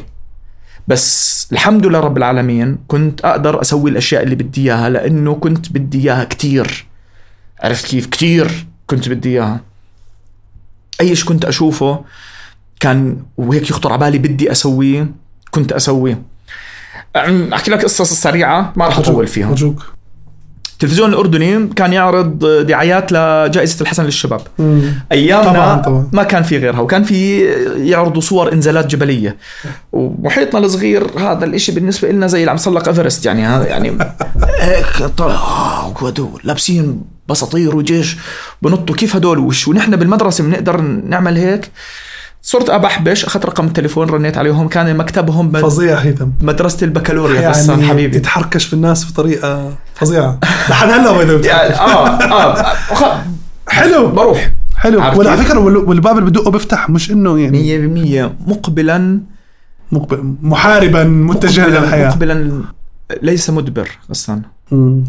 [0.87, 5.99] بس الحمد لله رب العالمين كنت أقدر أسوي الأشياء اللي بدي إياها لأنه كنت بدي
[5.99, 6.85] إياها كتير.
[7.59, 9.61] عرفت كيف؟ كتير كنت بدي إياها.
[11.01, 12.05] أي شيء كنت أشوفه
[12.79, 15.11] كان وهيك يخطر على بالي بدي أسويه
[15.51, 16.21] كنت أسويه.
[17.53, 19.49] أحكي لك قصص سريعة ما راح أطول فيها.
[19.49, 19.96] ارجوك
[20.77, 24.81] التلفزيون الأردني كان يعرض دعايات لجائزة الحسن للشباب مم.
[25.11, 26.09] أيامنا طبعاً، طبعاً.
[26.13, 27.39] ما كان في غيرها وكان في
[27.77, 29.37] يعرضوا صور إنزالات جبلية
[29.91, 33.97] ومحيطنا الصغير هذا الإشي بالنسبة لنا زي اللي عم يسلق إيفرست يعني هذا يعني
[34.59, 36.13] هيك طلع آه،
[36.43, 38.17] لابسين بساطير وجيش
[38.61, 41.71] بنطوا كيف هدول وش ونحن بالمدرسة بنقدر نعمل هيك
[42.47, 44.67] صرت ابحبش أخذت رقم التليفون رنيت عليهم.
[44.67, 46.27] كان مكتبهم بد- فظيع هيثم.
[46.41, 48.19] مدرسه البكالوريا غسان يعني حبيبي.
[48.19, 50.39] تتحركش في الناس بطريقة فظيعة.
[50.69, 51.11] لحد هلا.
[51.81, 53.23] آه آه
[53.67, 54.07] حلو.
[54.07, 54.51] بروح.
[54.75, 54.99] حلو.
[54.99, 59.19] وعلى؟ فكرة وال- والباب اللي بدقه بيفتح مش إنه يعني 100% مقبلا
[59.91, 62.09] مقبل محاربا متجها للحياة.
[62.09, 62.61] مقبلا
[63.21, 64.41] ليس مدبر غسان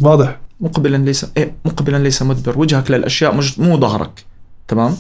[0.02, 0.36] واضح.
[0.60, 2.58] مقبلا ليس إيه مقبلا ليس مدبر.
[2.58, 4.24] وجهك للأشياء مش مو ظهرك.
[4.68, 4.96] تمام؟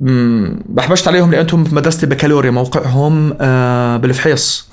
[0.00, 4.68] بحبشت عليهم لانهم في مدرسه البكالوريا موقعهم آه بالفحيص.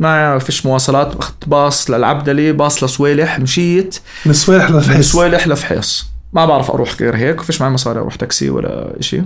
[0.00, 3.98] ما فيش مواصلات اخذت باص للعبدلي باص لصويلح مشيت.
[4.26, 6.06] من الصويلح من للفحيص صويلح لفحيص.
[6.32, 9.24] ما بعرف أروح غير هيك وفيش معي مصاري أروح تاكسي ولا شيء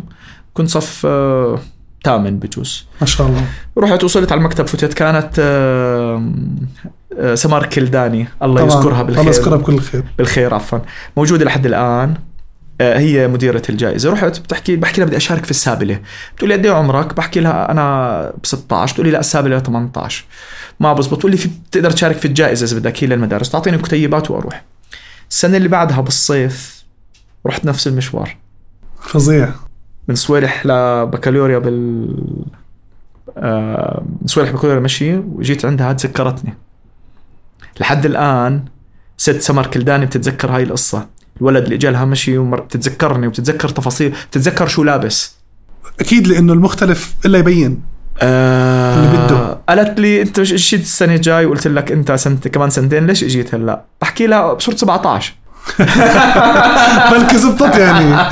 [0.55, 1.59] كنت صف آه
[2.05, 2.87] ثامن بجوز.
[3.01, 3.45] ما شاء الله.
[3.79, 6.33] رحت وصلت على المكتب فتت كانت آه
[7.19, 8.29] آه سمار كلداني.
[8.43, 8.77] الله طبعاً.
[8.77, 9.21] يذكرها بالخير.
[9.21, 10.05] الله يذكرها بكل خير.
[10.19, 10.79] بالخير عفوا.
[11.17, 12.15] موجودة لحد الآن.
[12.81, 14.13] هي مديرة الجائزة.
[14.13, 16.01] رحت بتحكي بحكي لها بدي أشارك في السابلة.
[16.35, 20.25] بتقول لي قد إيه عمرك؟ بحكي لها أنا ب 16 بتقول لي لا السابلة 18
[20.81, 21.15] ما بزبط.
[21.15, 23.51] بتقول لي في بتقدر تشارك في الجائزة إذا بدك هي للمدارس.
[23.51, 24.65] تعطيني كتيبات وأروح.
[25.31, 26.85] السنة اللي بعدها بالصيف
[27.47, 28.37] رحت نفس المشوار.
[29.01, 29.53] فظيع.
[30.09, 32.17] من صويلح لبكالوريا بال
[33.39, 36.55] آه، من صويلح بكالوريا مشي وجيت عندها تذكرتني.
[37.81, 38.65] لحد الآن
[39.17, 41.07] ست سمر كلداني بتتذكر هاي القصة.
[41.41, 42.61] الولد اللي اجالها مشي ومر...
[42.61, 45.37] بتتذكرني وبتتذكر تفاصيل بتتذكر شو لابس.
[46.01, 47.83] أكيد لأنه المختلف إلا يبين.
[48.23, 48.95] آه...
[48.95, 49.59] اللي بده.
[49.69, 53.55] قالت لي أنت مش اجيت السنة الجاي؟ وقلت لك أنت سنه كمان سنتين ليش إجيت
[53.55, 55.35] هلأ؟ بحكي لها صرت 17
[57.11, 58.29] بلكي زبطت يعني.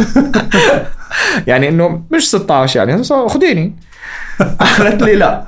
[1.46, 3.76] يعني إنه مش 16 يعني خديني.
[4.78, 5.44] قالت لي لا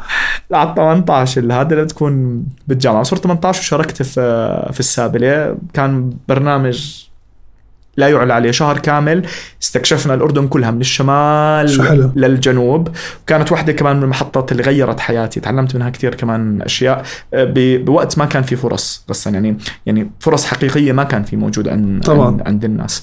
[0.53, 3.03] على 18 اللي هذا لازم تكون بالجامعة.
[3.03, 4.21] صرت 18 وشاركت في
[4.73, 5.57] في السابلة.
[5.75, 7.05] كان برنامج
[8.01, 9.27] لا يعلى عليه شهر كامل.
[9.63, 12.13] استكشفنا الأردن كلها من الشمال شو حلو.
[12.17, 12.89] للجنوب.
[13.23, 15.41] وكانت واحدة كمان من المحطات اللي غيرت حياتي.
[15.41, 17.03] تعلمت منها كثير كمان أشياء.
[17.35, 21.69] آه، بوقت ما كان في فرص غسان يعني يعني فرص حقيقية ما كان في موجود
[21.69, 22.39] عند طبعاً.
[22.47, 23.03] عند, الناس.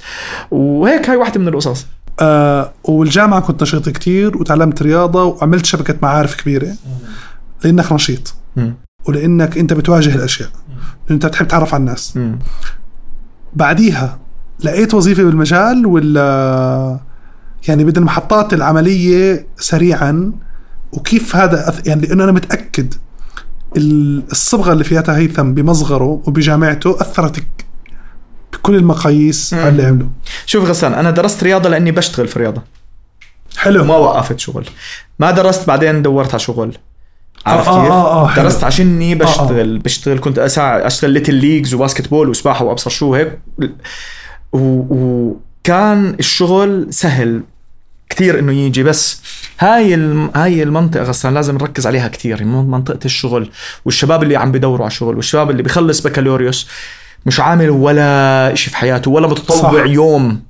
[0.52, 1.86] وهيك هاي واحدة من القصص.
[2.20, 6.68] آه والجامعة كنت نشيط كتير وتعلمت رياضة وعملت شبكة معارف كبيرة.
[7.64, 8.34] لأنك نشيط.
[8.56, 8.74] مم.
[9.06, 10.50] ولأنك أنت بتواجه الأشياء.
[11.12, 12.20] أنت بتحب تعرف على الناس.
[13.54, 14.20] بعديها
[14.64, 17.00] لقيت وظيفة بالمجال ولا
[17.68, 20.32] يعني بدنا المحطات العملية سريعا؟
[20.92, 21.88] وكيف هذا أث...
[21.88, 22.94] يعني لأنه أنا متأكد
[23.78, 27.44] ال- الصبغة اللي فيها هيثم بمصغره وبجامعته أثرت
[28.54, 30.10] بكل المقاييس على اللي عمله
[30.46, 32.62] شوف غسان أنا درست رياضة لأني بشتغل في الرياضه
[33.58, 33.82] حلو.
[33.82, 34.66] وما وقفت شغل.
[35.20, 36.78] ما درست بعدين دورت على شغل.
[37.46, 38.36] عارف آه، كيف؟ آه، آه،.
[38.36, 43.40] درست عشاني بشتغل بشتغل كنت أساعد أشتغل little leagues و basketball وسباحة وأبصر شو هيك
[44.54, 47.42] وكان الشغل سهل
[48.10, 49.22] كثير إنه يجي بس
[49.60, 49.94] هاي.
[50.36, 53.50] هاي المنطقة غسان لازم نركز عليها كثير منطقة الشغل
[53.86, 56.68] والشباب اللي عم بدوروا على شغل والشباب اللي بيخلص بكالوريوس
[57.26, 59.86] مش عامل ولا شيء في حياته ولا متطوع صح.
[59.86, 60.42] يوم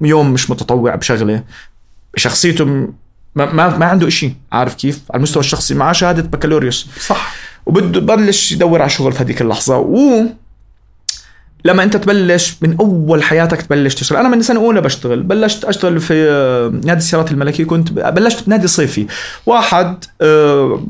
[0.00, 1.44] يوم مش متطوع بشغلة
[2.16, 2.94] شخصيته م-
[3.34, 7.34] ما ما, ما عنده إشي عارف كيف على المستوى الشخصي معاه شهادة بكالوريوس صح
[7.66, 10.22] وبده يبلش يدور على شغل في هذيك اللحظة و
[11.64, 14.18] لما انت تبلش من أول حياتك تبلش تشتغل.
[14.18, 15.22] أنا من سنة أولى بشتغل.
[15.22, 19.06] بلشت أشتغل في آه، نادي السيارات الملكي كنت بلشت بنادي صيفي.
[19.46, 20.80] واحد آه،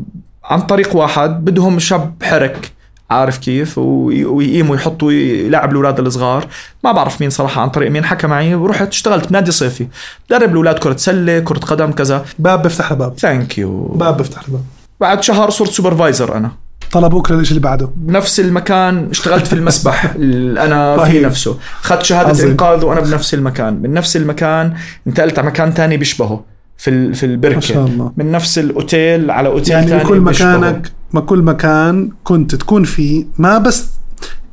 [0.45, 2.73] عن طريق واحد بدهم شاب حرك
[3.11, 6.47] عارف كيف؟ وي- ويقيموا يحطوا يلعب الأولاد الصغار.
[6.85, 8.55] ما بعرف مين صراحة عن طريق مين حكى معي.
[8.55, 9.87] ورحت اشتغلت بنادي صيفي.
[10.31, 12.25] درب الأولاد كرة سلة كرة قدم كذا.
[12.39, 14.65] باب بيفتح لباب thank you باب بيفتح لباب
[15.01, 16.51] بعد شهر صرت supervisor أنا.
[16.91, 21.25] طلبوك للشيء اللي بعده بنفس المكان اشتغلت في المسبح اللي أنا في رهيب.
[21.25, 22.51] نفسه اخذت شهادة عظيم.
[22.51, 24.75] إنقاذ وأنا بنفس المكان من نفس المكان
[25.07, 26.45] انتقلت على مكان تاني بيشبهه
[26.77, 28.13] في في البركة ما شاء الله.
[28.17, 30.57] من نفس الأوتيل على أوتيل يعني تاني بكل بيشبهه.
[30.59, 33.87] مكانك ما كل مكان كنت تكون فيه ما بس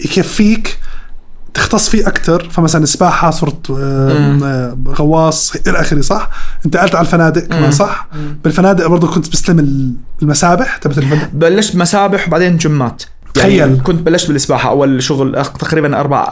[0.06, 0.78] يكفيك
[1.58, 3.74] اختص فيه أكثر فمثلا السباحه صرت آه،
[4.20, 4.44] مم.
[4.44, 6.30] آه، غواص إلى آخره صح؟
[6.66, 7.72] انتقلت على الفنادق كمان مم.
[7.72, 8.08] صح؟
[8.44, 13.04] بالفنادق برضه كنت بستلم ال- المسابح؟ تبعت الفندق؟ بلشت مسابح وبعدين gymات.
[13.38, 13.82] يعني تخيل.
[13.84, 14.70] كنت بلشت بالسباحة.
[14.70, 16.24] أول شغل تقريبا أربع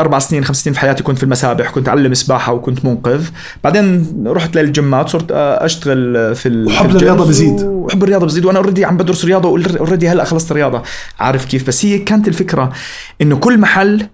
[0.00, 1.70] أربع سنين خمس سنين في حياتي كنت في المسابح.
[1.70, 3.24] كنت أعلم سباحة وكنت منقذ.
[3.64, 7.62] بعدين رحت لل gymات صرت أشتغل في ال- وحب في الرياضة بزيد.
[7.62, 10.82] وحب الرياضة بزيد وأنا already عم بدرس رياضة و already هلأ خلصت رياضه
[11.20, 12.72] عارف كيف؟ بس هي كانت الفكرة
[13.22, 14.06] إنه كل محل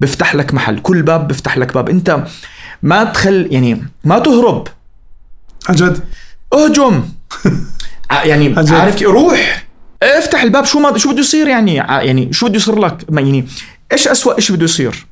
[0.00, 0.78] بيفتح لك محل.
[0.78, 1.88] كل باب بيفتح لك باب.
[1.88, 2.24] انت
[2.82, 4.68] ما تخل يعني ما تهرب.
[5.68, 6.00] عن جد
[6.52, 7.04] اهجم.
[8.10, 8.54] ع- يعني.
[8.70, 9.66] عارف روح.
[10.02, 10.64] افتح الباب.
[10.64, 13.46] شو ما شو بده يصير يعني؟ ع- يعني شو بده يصير لك؟ ما يعني
[13.92, 15.06] إيش أسوأ شيء بده يصير؟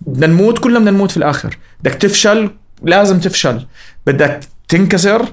[0.00, 1.58] بدنا نموت كلنا بدنا نموت في الآخر.
[1.80, 2.50] بدك تفشل
[2.82, 3.66] لازم تفشل.
[4.06, 5.26] بدك تنكسر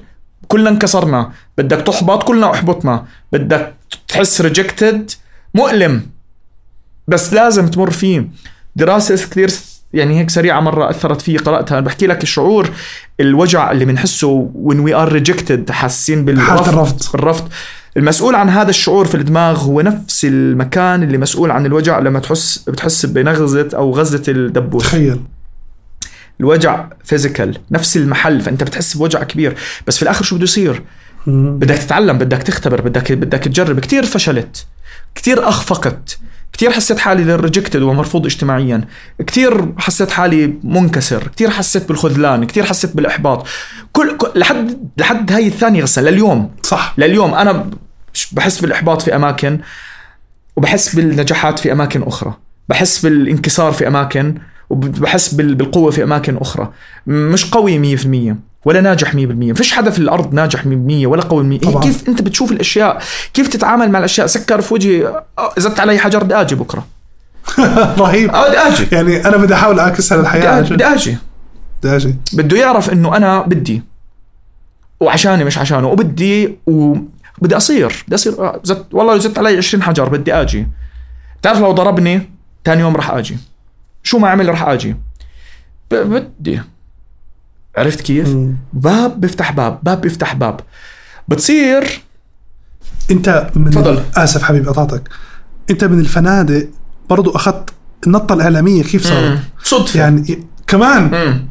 [0.48, 1.32] كلنا انكسرنا.
[1.58, 3.06] بدك تحبط كلنا أحبطنا.
[3.32, 3.74] بدك
[4.08, 5.12] تحس rejected
[5.54, 6.06] مؤلم.
[7.08, 8.28] بس لازم تمر فيه.
[8.78, 9.50] دراسة كثير
[9.94, 11.80] يعني هيك سريعة مرة أثرت فيي قرأتها.
[11.80, 12.70] بحكي لك الشعور
[13.20, 17.12] الوجع اللي بنحسه when we are rejected حاسين بالرفض الرفض.
[17.14, 17.50] بالرفض.
[17.98, 22.64] المسؤول عن هذا الشعور في الدماغ هو نفس المكان اللي مسؤول عن الوجع لما تحس
[22.68, 24.84] بتحس بنغزة أو غزة الدبوس.
[24.84, 25.20] تخيل.
[26.40, 29.56] الوجع physical نفس المحل فأنت بتحس بوجع كبير.
[29.88, 30.84] بس في الآخر شو بده يصير.
[31.28, 33.80] بدك تتعلم بدك تختبر بدك بدك تجرب.
[33.80, 34.66] كثير فشلت
[35.16, 36.20] كثير أخفقت.
[36.58, 38.82] كثير حسيت حالي ريجكتد ومرفوض اجتماعيا.
[39.28, 41.28] كثير حسيت حالي منكسر.
[41.28, 42.44] كثير حسيت بالخذلان.
[42.46, 43.48] كثير حسيت بالإحباط.
[43.92, 46.52] كل كل- لحد لحد هاي الثانية غسل لليوم.
[46.64, 46.94] صح.
[46.98, 47.70] لليوم أنا
[48.32, 49.60] بحس بالإحباط في أماكن
[50.56, 52.34] وبحس بالنجاحات في أماكن أخرى.
[52.70, 54.36] بحس بالانكسار في أماكن
[54.70, 56.72] وبحس بال- بالقوة في أماكن أخرى.
[57.08, 58.36] مش قوي 100%
[58.68, 60.66] ولا ناجح 100% فيش حدا في الأرض ناجح 100%
[61.06, 61.84] ولا قوي 100% طبعاً.
[61.84, 63.02] كيف أنت بتشوف الأشياء؟
[63.34, 66.86] كيف تتعامل مع الأشياء؟ سكر في وجهي آه، زدت علي حجر بدي آجي بكرة.
[68.00, 68.36] رهيب.
[68.36, 68.88] آه بدي آجي.
[68.92, 70.62] يعني أنا بدي أحاول اعكسها للحياه.
[70.62, 71.18] بدي آجي
[71.84, 72.16] بدي آجي.
[72.34, 73.84] بده يعرف إنه أنا بدي.
[75.00, 75.88] وعشاني مش عشانه.
[75.88, 78.04] وبدي وبدي أصير.
[78.08, 80.68] بدي أصير آه، زدت والله زدت علي 20 حجر بدي آجي.
[81.42, 82.30] تعرف لو ضربني
[82.66, 83.38] ثاني يوم راح آجي.
[84.04, 84.96] شو ما عمل راح آجي.
[85.92, 86.62] بدي.
[87.78, 88.36] عرفت كيف؟
[88.74, 90.60] باب بيفتح باب باب بيفتح باب
[91.28, 92.02] بتصير
[93.12, 94.04] انت من تفضل.
[94.16, 95.10] آسف حبيبي قطعتك
[95.70, 96.68] انت من الفنادق
[97.10, 97.70] برضو أخذت
[98.08, 99.40] النطة الإعلامية كيف صارت.
[99.64, 101.48] صدفة يعني كمان مم.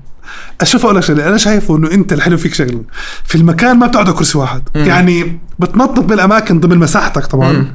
[0.60, 2.82] أشوف أقول لك شغلة أنا شايفه إنه أنت الحلو فيك شغلة
[3.24, 4.84] في المكان ما بتقعد على كرسي واحد مم.
[4.84, 7.74] يعني بتنطط بالأماكن ضمن مساحتك طبعا مم.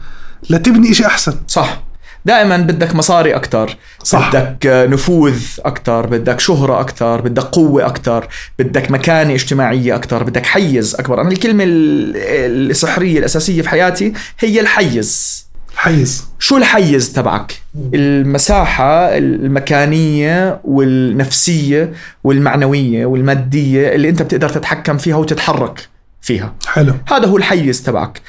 [0.50, 1.84] لتبني إشي أحسن صح
[2.26, 4.30] دائما بدك مصاري أكثر صح.
[4.30, 8.28] بدك نفوذ أكثر بدك شهرة أكثر بدك قوة أكثر
[8.60, 11.22] بدك مكانة اجتماعية أكثر بدك حيز أكبر.
[11.22, 15.42] أنا الكلمة ال- السحرية الأساسية في حياتي هي الحيز.
[15.76, 16.26] حيز.
[16.40, 17.54] شو الحيز تبعك؟
[17.94, 25.88] المساحة المكانية والنفسية والمعنوية والمادية اللي أنت بتقدر تتحكم فيها وتتحرك
[26.22, 26.54] فيها.
[26.68, 26.94] حلو.
[27.08, 28.22] هذا هو الحيز تبعك.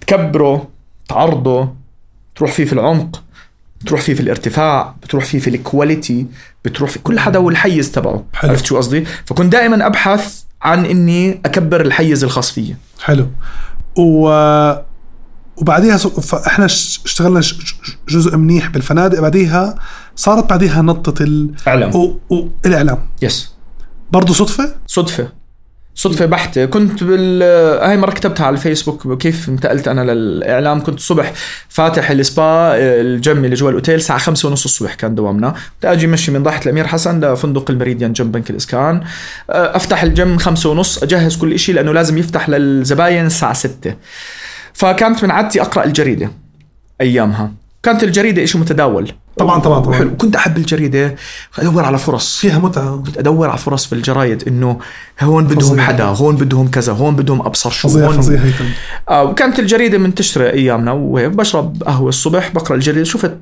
[0.00, 0.68] تكبره
[1.08, 1.74] تعرضه
[2.38, 3.22] تروح فيه في العمق
[3.80, 6.26] بتروح فيه في الارتفاع بتروح فيه في ال quality
[6.64, 8.24] بتروح في كل حدا والحيز تبعه.
[8.32, 8.50] حلو.
[8.50, 13.26] عرفت شو قصدي؟ فكنت دائما أبحث عن إني أكبر الحيز الخاص فيي حلو.
[13.96, 14.28] و
[15.56, 15.96] وبعديها.
[15.96, 17.40] فاحنا اشتغلنا
[18.08, 19.20] جزء منيح بالفنادق.
[19.20, 19.74] بعديها
[20.16, 21.54] صارت بعديها نطة ال...
[21.68, 22.18] اعلم و...
[22.30, 22.48] و...
[22.66, 22.98] الإعلام.
[23.22, 23.52] yes
[24.10, 25.32] برضه صدفة؟ صدفة.
[25.98, 26.64] صدفة بحتة.
[26.64, 27.42] كنت بال
[27.82, 30.82] هاي مرة كتبتها على الفيسبوك كيف انتقلت أنا للإعلام.
[30.82, 31.32] كنت الصبح
[31.68, 35.54] فاتح ال spa ال gym اللي جوا الأوتيل الساعة خمسة ونص الصبح كان دوامنا.
[35.84, 39.00] أجي مشي من ضاحية الأمير حسن لفندق المريديان جنب بنك الإسكان.
[39.50, 43.94] أفتح الجيم خمسة ونص أجهز كل إشي لأنه لازم يفتح للزباين الساعة ستة.
[44.72, 46.30] فكانت من عادتي أقرأ الجريدة
[47.00, 47.52] أيامها.
[47.82, 49.12] كانت الجريدة إشي متداول.
[49.38, 49.94] طبعاً- طبعاً- طبعاً.
[49.94, 50.16] حلو.
[50.16, 51.14] كنت أحب الجريدة
[51.58, 52.36] أدور على فرص.
[52.38, 52.96] فيها متعة.
[53.06, 54.78] كنت أدور على فرص في الجرايد إنه
[55.20, 55.80] هون بدهم.
[55.80, 58.16] حدا هون بدهم كذا هون بدهم أبصر شو فظيع هون.
[58.20, 58.40] فظيع
[59.08, 61.32] آه وكانت الجريدة منتشره أيامنا وهيك.
[61.32, 63.34] بشرب قهوة الصبح بقرأ الجريدة شفت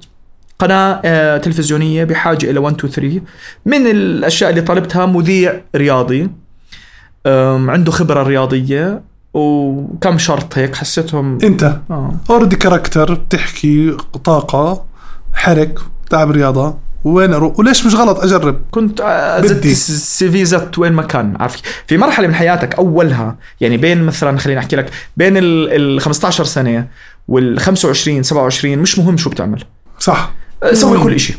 [0.58, 3.20] قناة آه تلفزيونية بحاجة إلى 1 2 3
[3.66, 6.28] من الأشياء اللي طلبتها مذيع رياضي.
[7.26, 9.02] عنده خبرة رياضية
[9.34, 11.38] وكم شرط هيك حسيتهم.
[11.44, 12.14] أنت آه.
[12.30, 14.84] already character بتحكي طاقة.
[15.36, 15.78] حرك
[16.10, 18.60] تعب رياضة وين أروح وليش مش غلط أجرب.
[18.70, 19.66] كنت آه، زدت.
[19.66, 24.38] السي في زدت وين ما كان عارف في مرحلة من حياتك أولها يعني بين مثلا
[24.38, 26.86] خليني أحكي لك بين ال ال 15 سنة
[27.28, 29.64] وال 25 27 مش مهم شو بتعمل.
[29.98, 30.32] صح.
[30.62, 30.98] آه، سوي.
[31.02, 31.36] كل شيء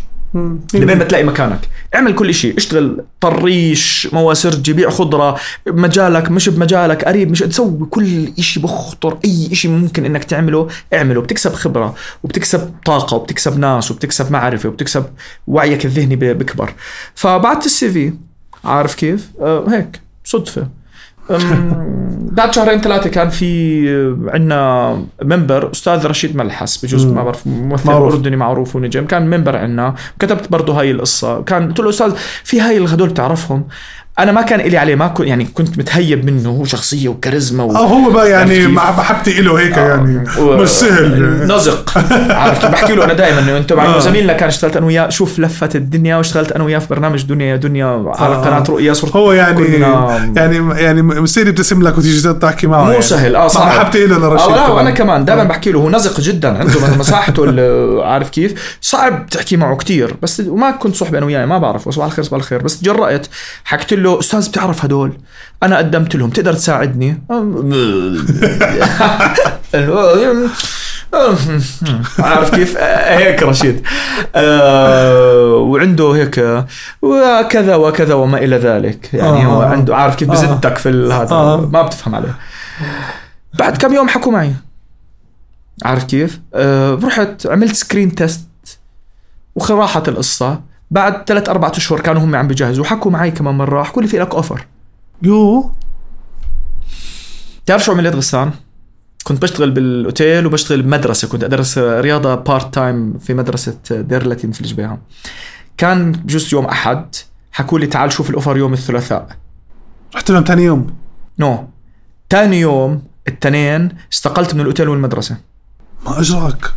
[0.74, 1.60] لبين ما تلاقي مكانك.
[1.96, 2.58] اعمل كل شيء.
[2.58, 9.18] اشتغل طريش مواسرجي بيع خضرة مجالك مش بمجالك قريب مش تسوي كل شيء بخطر.
[9.26, 11.22] أي شيء ممكن إنك تعمله اعمله.
[11.22, 15.06] بتكسب خبرة وبتكسب طاقة وبتكسب ناس وبتكسب معرفة وبتكسب
[15.48, 16.74] وعيك الذهني بكبر
[17.16, 18.14] فبعت السي في.
[18.66, 20.00] عارف كيف؟ آه هيك.
[20.24, 20.68] صدفة.
[22.32, 23.90] بعد شهرين ثلاثة كان في
[24.28, 27.06] عندنا منبر أستاذ رشيد ملحس بجوز.
[27.06, 28.14] ما بعرف ممثل معروف.
[28.14, 32.14] أردني معروف ونجم كان منبر عندنا كتبت برضه هاي القصة كان قلت له أستاذ
[32.44, 33.68] في هاي الهدول بتعرفهم
[34.20, 37.72] أنا ما كان إلي عليه ما كنت يعني كنت متهيب منه هو شخصية وكاريزما و...
[37.76, 40.24] آه هو بقى يعني؟ مع محبتي له هيك يعني.
[40.40, 41.48] و- مش سهل.
[41.56, 41.98] نزق.
[42.30, 44.00] عارف كيف بحكي له أنا دائما إنه انت مع آه.
[44.00, 47.56] زميلنا كان اشتغلت أنا وياه شوف لفت الدنيا واشتغلت أنا وياه في برنامج دنيا يا
[47.56, 47.86] دنيا
[48.18, 48.42] على آه.
[48.42, 52.90] قناة رؤيا صرت هو يعني كنا- يعني يعني مصير يبتسم لك وتيجي تحكي معه مو
[52.92, 53.02] يعني.
[53.02, 53.36] سهل.
[53.36, 53.68] آه صعب.
[53.68, 54.74] محبتي له لرشيد آه.
[54.74, 55.26] وأنا كمان.
[55.26, 57.46] دائما بحكي له هو نزق جدا عنده مساحته
[58.12, 60.16] عارف كيف؟ صعب تحكي معه كتير.
[60.22, 62.62] بس وما كنت صحبه أنا وياه ما بعرف صباح الخير صباح الخير.
[62.64, 63.28] بس تجرأت
[63.64, 65.18] حكيت له أستاذ بتعرف هدول؟
[65.64, 67.22] أنا قدمت لهم تقدر تساعدني؟
[72.20, 73.82] عارف كيف؟ آه، هيك رشيد.
[74.36, 76.66] آه، وعنده هيك
[77.02, 79.14] وكذا وكذا وما إلى ذلك.
[79.14, 79.66] يعني هو آه.
[79.66, 80.34] عنده عارف كيف؟ آه.
[80.34, 81.32] بزتك في ال- هذا.
[81.32, 81.70] آه.
[81.74, 82.36] ما بتفهم عليه.
[83.60, 84.54] بعد كم يوم حكوا معي.
[85.86, 86.40] عارف كيف؟
[87.04, 88.48] رحت عملت screen test
[89.56, 90.62] وراحت القصة.
[90.92, 94.18] بعد ثلاث أربعة أشهر كانوا هم عم بيجهزوا حكوا معي كمان مرة حكوا لي في
[94.20, 94.66] لك offer
[95.22, 95.72] you.
[97.66, 98.52] تعرف شو عملت غسان؟
[99.24, 101.28] كنت بشتغل بالأوتيل وبشتغل بمدرسة.
[101.28, 105.00] كنت أدرس رياضة part time في مدرسة دير اللاتين في الجبيهه
[105.78, 107.16] كان بجوز يوم أحد.
[107.52, 109.28] حكوا لي تعال شوف ال offer يوم الثلاثاء.
[110.16, 110.96] رحت لهم ثاني يوم؟
[111.40, 111.68] no.
[112.30, 115.38] تاني يوم التنين استقلت من الأوتيل والمدرسة.
[116.06, 116.74] ما أجرأك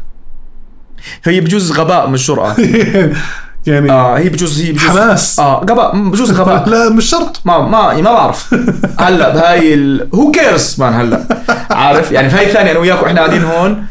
[1.25, 2.57] هي بجوز غباء مش جرأة
[3.67, 5.41] يعني آه هي بجوز هي بجوز حماس.
[5.41, 7.41] آه غباء بجوز غباء لا مش شرط.
[7.45, 8.55] ما ما ما بعرف.
[9.01, 10.09] هلا بهاي ال...
[10.15, 11.25] who cares man هلا؟
[11.71, 13.85] عارف؟ يعني في هاي الثانية أنا وياك وإحنا قاعدين هون.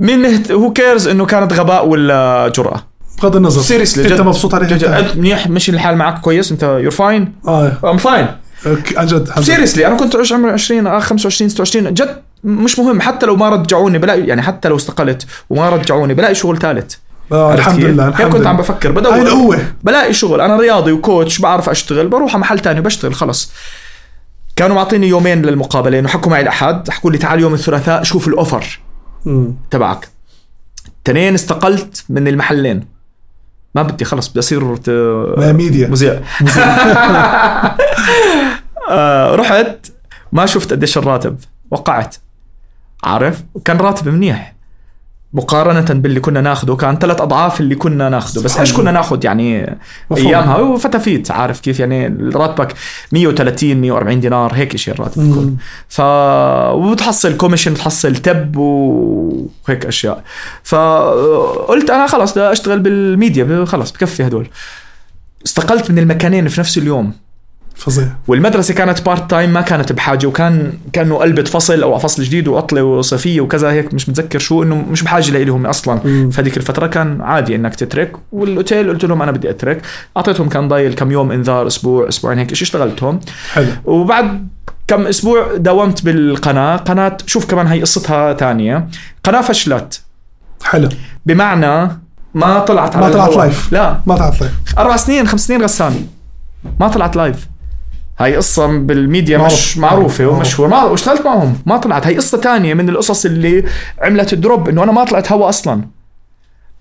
[0.00, 2.82] man who cares إنه كانت غباء ولا جرأة؟
[3.22, 3.60] بغض النظر.
[3.60, 5.16] seriously أنت مبسوط عليه جد أنت.
[5.16, 7.72] منيح؟ مشي الحال معك كويس؟ انت you're fine آه.
[7.84, 8.26] I'm fine
[8.96, 9.40] عن جد.
[9.40, 13.00] seriously أنا كنت عش عمري 20 آه 25 26 جد مش مهم.
[13.00, 16.94] حتى لو ما رجعوني بلاقي يعني حتى لو استقلت وما رجعوني بلاقي شغل ثالث.
[16.94, 16.98] آه
[17.32, 19.58] الحمد كيف؟ لله هيك الحمد كنت عم بفكر هاي بدور القوة.
[19.84, 20.40] بلاقي شغل.
[20.40, 23.52] أنا رياضي و coach بعرف أشتغل بروح على محل تاني بشتغل خلص.
[24.56, 28.80] كانوا معطيني يومين للمقابله انه حكوا معي الاحد حكوا لي تعال يوم الثلاثاء شوف الأوفر.
[29.70, 30.08] تبعك.
[31.04, 32.86] تنين استقلت من المحلين.
[33.74, 34.90] ما بدي خلص بدي أصير ت-
[35.38, 35.88] ما ميديا.
[35.88, 36.20] مذيع.
[38.90, 39.86] آه، رحت
[40.32, 41.38] ما شفت قديش الراتب.
[41.70, 42.16] وقعت.
[43.04, 44.54] عارف؟ وكان راتب منيح.
[45.32, 48.42] مقارنة باللي كنا ناخده كان ثلاث أضعاف اللي كنا ناخده.
[48.42, 48.72] بس إيش.
[48.72, 49.78] كنا ناخد يعني
[50.10, 50.26] مفهوم.
[50.26, 52.74] أيامها؟ وفتافيت عارف كيف؟ يعني راتبك
[53.12, 55.30] 130 140 دينار هيك شيء الراتب مم.
[55.30, 55.56] يكون
[55.88, 56.00] ف
[56.74, 60.22] وبتحصل commission بتحصل tip وهيك أشياء.
[60.62, 64.48] فقلت أنا خلص بدي أشتغل بالميديا خلص بكفي هدول.
[65.46, 67.12] استقلت من المكانين في نفس اليوم.
[67.78, 72.48] فظيع والمدرسة كانت part time ما كانت بحاجة وكان كأنه قلبة فصل أو فصل جديد
[72.48, 76.00] وعطله وصيفية وكذا هيك مش متذكر شو إنه مش بحاجة لهم أصلا.
[76.04, 76.30] مم.
[76.30, 78.12] في هذيك الفترة كان عادي إنك تترك.
[78.32, 79.82] والأوتيل قلت لهم أنا بدي أترك.
[80.16, 83.20] أعطيتهم كان ضايل كم يوم إنذار أسبوع أسبوعين هيك شيء اشتغلتهم.
[83.52, 83.66] حلو.
[83.84, 84.48] وبعد
[84.88, 86.76] كم أسبوع داومت بالقناة.
[86.76, 88.88] قناة شوف كمان هي قصتها تانية.
[89.24, 90.02] قناة فشلت.
[90.62, 90.88] حلو.
[91.26, 91.90] بمعنى
[92.34, 93.36] ما طلعت ما على طلعت.
[93.36, 93.72] live.
[93.72, 94.00] لا.
[94.06, 96.06] ما تعرف ليه أربع سنين خمس سنين غسان.
[96.80, 97.46] ما طلعت live
[98.18, 99.52] هاي قصة بالميديا معروف.
[99.52, 100.38] مش معروفة معروف.
[100.38, 100.68] ومشهورة.
[100.68, 102.06] ما واشتغلت معهم؟ ما طلعت.
[102.06, 103.64] هاي قصة تانية من القصص اللي
[104.02, 105.84] عملت الدروب إنه أنا ما طلعت هوا أصلا.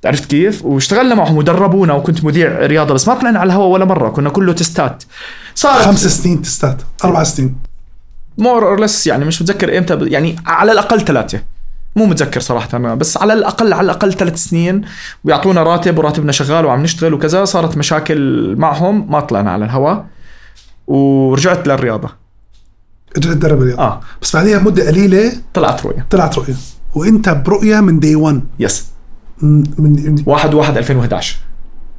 [0.05, 4.09] عرفت كيف؟ واشتغلنا معهم ودربونا وكنت مذيع رياضة بس ما طلعنا على الهوا ولا مرة.
[4.09, 5.03] كنا كله تستات.
[5.55, 6.81] صارت خمس سنين تستات.
[7.03, 7.55] أربع سنين.
[8.37, 11.41] مور أور لس يعني مش متذكر إمتى يعني على الأقل ثلاثة.
[11.95, 14.81] مو متذكر صراحة أنا بس على الأقل على الأقل ثلاث سنين.
[15.23, 17.45] ويعطونا راتب وراتبنا شغال وعم نشتغل وكذا.
[17.45, 20.05] صارت مشاكل معهم ما طلعنا على الهواء
[20.87, 22.09] ورجعت للرياضة.
[23.17, 24.01] رجعت تدرب الرياضه آه.
[24.21, 26.05] بس بعديها بمده قليلة طلعت رؤية.
[26.09, 26.53] طلعت رؤية.
[26.95, 28.85] وأنت برؤية من day 1 yes
[29.41, 31.37] من, من 1 1 2011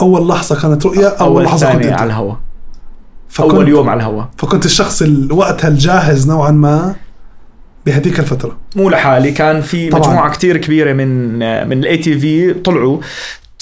[0.00, 2.36] أول لحظة كانت رؤية أول, أول لحظة كنت على الهواء
[3.28, 6.94] فكنت أول يوم على الهواء فكنت الشخص ال- وقتها الجاهز نوعا ما
[7.86, 8.56] بهديك الفترة.
[8.76, 10.00] مو لحالي كان في طبعاً.
[10.08, 12.98] مجموعة كتير كبيرة من من ال ATV طلعوا.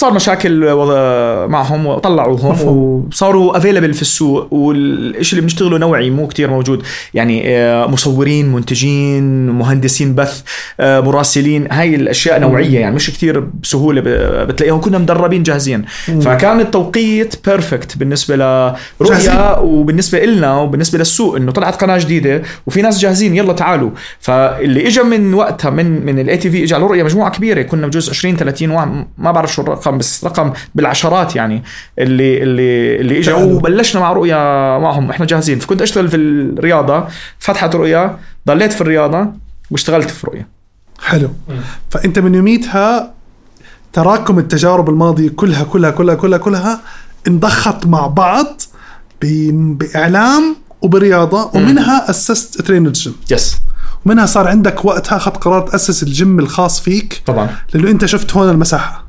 [0.01, 3.07] صار مشاكل وض- معهم وطلعوهم مفهوم.
[3.09, 6.83] وصاروا available في السوق والشيء اللي بنشتغله نوعي مو كتير موجود.
[7.15, 10.43] يعني آه، مصورين منتجين مهندسين بث
[10.81, 14.01] آه، مراسلين هاي الأشياء نوعية يعني مش كتير بسهولة
[14.45, 15.85] بتلاقيهم كنا مدربين جاهزين.
[16.21, 18.37] فكان التوقيت perfect بالنسبة.
[18.37, 23.91] لرؤيا وبالنسبة لنا وبالنسبة للسوق إنه طلعت قناة جديدة وفي ناس جاهزين يلا تعالوا.
[24.21, 28.11] فاللي اجى من وقتها من من ال ATV اجى على رؤيا مجموعة كبيرة كنا بجوز
[28.11, 29.86] 20 30 واحد ما بعرف شو الرقم.
[29.91, 31.63] بس رقم بالعشرات يعني
[31.99, 33.53] اللي اللي اللي تعالوا.
[33.53, 34.37] وبلشنا مع رؤيا
[34.79, 35.59] معهم إحنا جاهزين.
[35.59, 37.05] فكنت أشتغل في الرياضة
[37.39, 38.19] فتحت رؤيا
[38.49, 39.27] ضليت في الرياضة
[39.71, 40.47] واشتغلت في رؤيا.
[41.03, 41.29] حلو.
[41.91, 43.15] فأنت من يوميتها
[43.93, 46.81] تراكم التجارب الماضية كلها كلها كلها كلها كلها
[47.29, 48.61] انضخت مع بعض
[49.23, 53.57] بإعلام وبرياضة ومنها أسست trainer gym yes
[54.07, 57.49] ومنها صار عندك وقتها اخذت قرار تأسس الجيم الخاص فيك طبعا.
[57.75, 59.05] لأنه أنت شفت هون المساحة.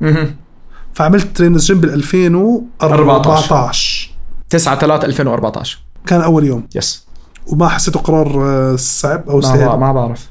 [0.98, 4.10] فعملت ترينر جيم بال 2014
[4.50, 6.66] 9 3 2014 كان أول يوم.
[6.74, 7.06] يس
[7.46, 10.28] وما حسيته قرار آه، صعب أو سهل ما بعرف.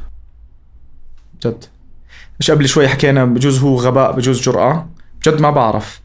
[1.46, 1.64] جد.
[2.40, 4.88] مش قبل شوي حكينا بجوز هو غباء بجوز جرأة.
[5.28, 6.02] جد ما بعرف.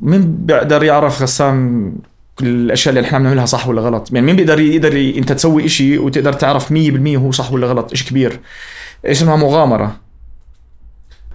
[0.00, 1.92] مين بيقدر يعرف غسان
[2.38, 5.18] كل الأشياء اللي إحنا بنعملها صح ولا غلط؟ يعني مين بيقدر يقدر ي...
[5.18, 6.76] أنت تسوي إشي وتقدر تعرف 100%
[7.16, 8.40] هو صح ولا غلط إشي كبير.
[9.06, 9.96] اسمها؟ مغامرة.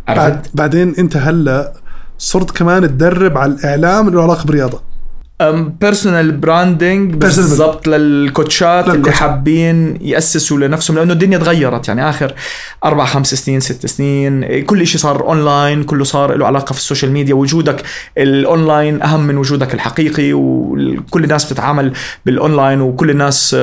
[0.08, 1.85] عرفت؟ بعد بعدين أنت هلأ
[2.18, 4.82] صرت كمان تدرب على الإعلام له علاقة برياضه
[5.82, 7.14] personal branding.
[7.16, 9.12] بالضبط للكوتشات اللي.
[9.12, 11.88] حابين يأسسوا لنفسهم لأنه الدنيا تغيرت.
[11.88, 12.34] يعني آخر
[12.86, 16.84] أربع خمس سنين ست سنين كل شيء صار اونلاين كله صار له علاقة في ال
[16.84, 17.36] social media.
[17.36, 17.84] وجودك
[18.18, 21.94] الاونلاين أهم من وجودك الحقيقي وكل الناس بتتعامل
[22.26, 23.56] بالاونلاين وكل الناس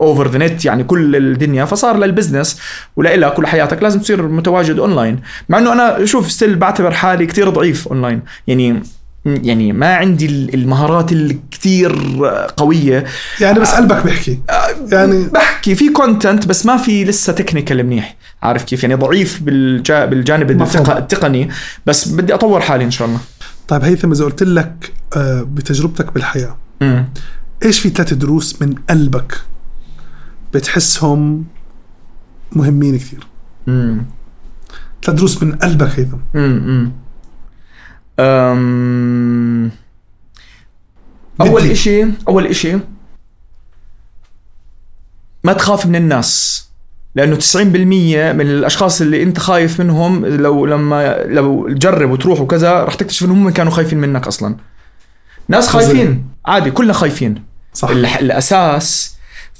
[0.00, 1.64] over the net يعني كل الدنيا.
[1.64, 2.60] فصار لل business
[2.96, 7.48] ولإلها كل حياتك لازم تصير متواجد اونلاين مع إنه أنا شوف still بعتبر حالي كتير
[7.48, 8.82] ضعيف اونلاين يعني
[9.24, 11.92] يعني ما عندي المهارات الكتير
[12.56, 13.04] قوية.
[13.40, 14.40] يعني بس قلبك بيحكي.
[14.92, 15.74] يعني بحكي.
[15.74, 18.16] في content بس ما في لسه technical منيح.
[18.42, 21.48] عارف كيف؟ يعني ضعيف بالجا بالجانب التقني.
[21.86, 23.20] بس بدي أطور حالي إن شاء الله.
[23.68, 27.08] طيب هيثم إذا قلت لك آه، بتجربتك بالحياة امم
[27.64, 29.40] إيش في ثلاث دروس من قلبك
[30.54, 31.44] بتحسهم
[32.52, 33.26] مهمين كثير؟
[35.04, 36.16] ثلاث دروس من قلبك هيثم.
[36.34, 36.92] امم
[38.20, 39.70] أم...
[41.40, 41.70] أول.
[41.70, 42.78] إشي أول إشي
[45.44, 46.62] ما تخاف من الناس
[47.14, 52.94] لأنه 90% من الأشخاص اللي أنت خايف منهم لو لما لو تجرب وتروح وكذا رح
[52.94, 54.56] تكتشف إنهم هم كانوا خايفين منك أصلا
[55.48, 55.68] ناس.
[55.68, 57.44] خايفين عادي كلنا خايفين
[57.74, 59.11] صح الأساس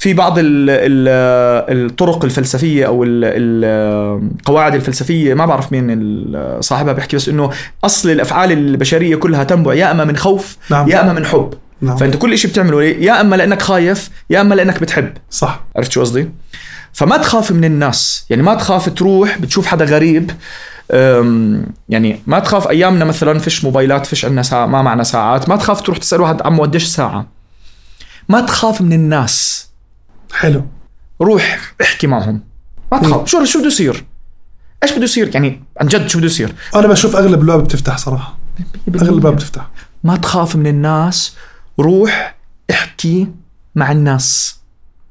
[0.02, 6.92] في بعض ال ال الطرق الفلسفية أو ال- ال- القواعد الفلسفية ما بعرف مين صاحبها
[6.92, 7.50] بيحكي بس إنه
[7.84, 10.88] أصل الأفعال البشرية كلها تنبع يا أما من خوف نعم.
[10.88, 11.54] يا أما من حب.
[11.80, 11.96] نعم.
[11.96, 15.12] فأنت كل شيء بتعمله يا أما لأنك خايف يا أما لأنك بتحب.
[15.30, 15.60] صح.
[15.76, 16.28] عرفت شو قصدي؟
[16.92, 18.26] فما تخاف من الناس.
[18.30, 20.30] يعني ما تخاف تروح بتشوف حدا غريب.
[21.88, 25.48] يعني ما تخاف أيامنا مثلا فيش موبايلات فيش عندنا ساعة ما معنا ساعات.
[25.48, 27.26] ما تخاف تروح تسأل واحد عمو قديش الساعة
[28.28, 29.71] ما تخاف من الناس.
[30.32, 30.66] حلو.
[31.20, 32.40] روح احكي معهم.
[32.92, 33.28] ما تخاف.
[33.28, 34.04] شو شو بده يصير؟
[34.82, 38.38] إيش بده يصير؟ يعني عن جد شو بده يصير؟ أنا بشوف أغلب الباب بتفتح صراحة.
[38.88, 39.70] أغلب الباب بتفتح.
[40.04, 41.36] ما تخاف من الناس.
[41.80, 42.36] روح
[42.70, 43.28] احكي
[43.74, 44.58] مع الناس.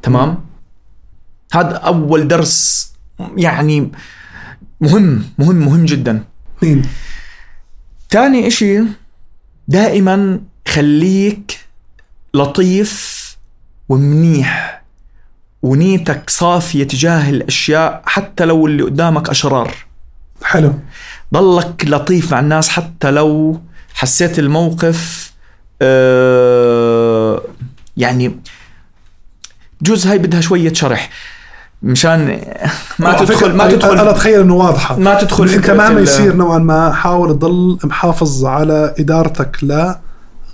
[0.02, 0.46] تمام؟
[1.54, 2.88] هذا أول درس
[3.38, 3.92] يعني
[4.82, 6.24] مهم مهم مهم جدا.
[6.58, 6.82] اثنين
[8.10, 8.82] تاني إشي
[9.68, 11.60] دائما خليك
[12.34, 13.22] لطيف
[13.90, 14.81] ومنيح.
[15.64, 19.72] ونيتك صافية تجاه الأشياء حتى لو اللي قدامك أشرار.
[20.44, 20.74] حلو.
[21.34, 23.62] ضلك لطيف مع الناس حتى لو
[23.94, 25.32] حسيت الموقف
[25.82, 27.42] آه
[27.98, 28.40] يعني
[29.82, 31.10] جزء هاي بدها شوية شرح.
[31.84, 32.42] مشان
[33.00, 34.96] ما تدخل ما أنا تدخل أتخيل إنه واضحة.
[35.00, 36.94] ما تدخل انت مهما يصير نوعا ما.
[36.94, 39.58] حاول تضل محافظ على إدارتك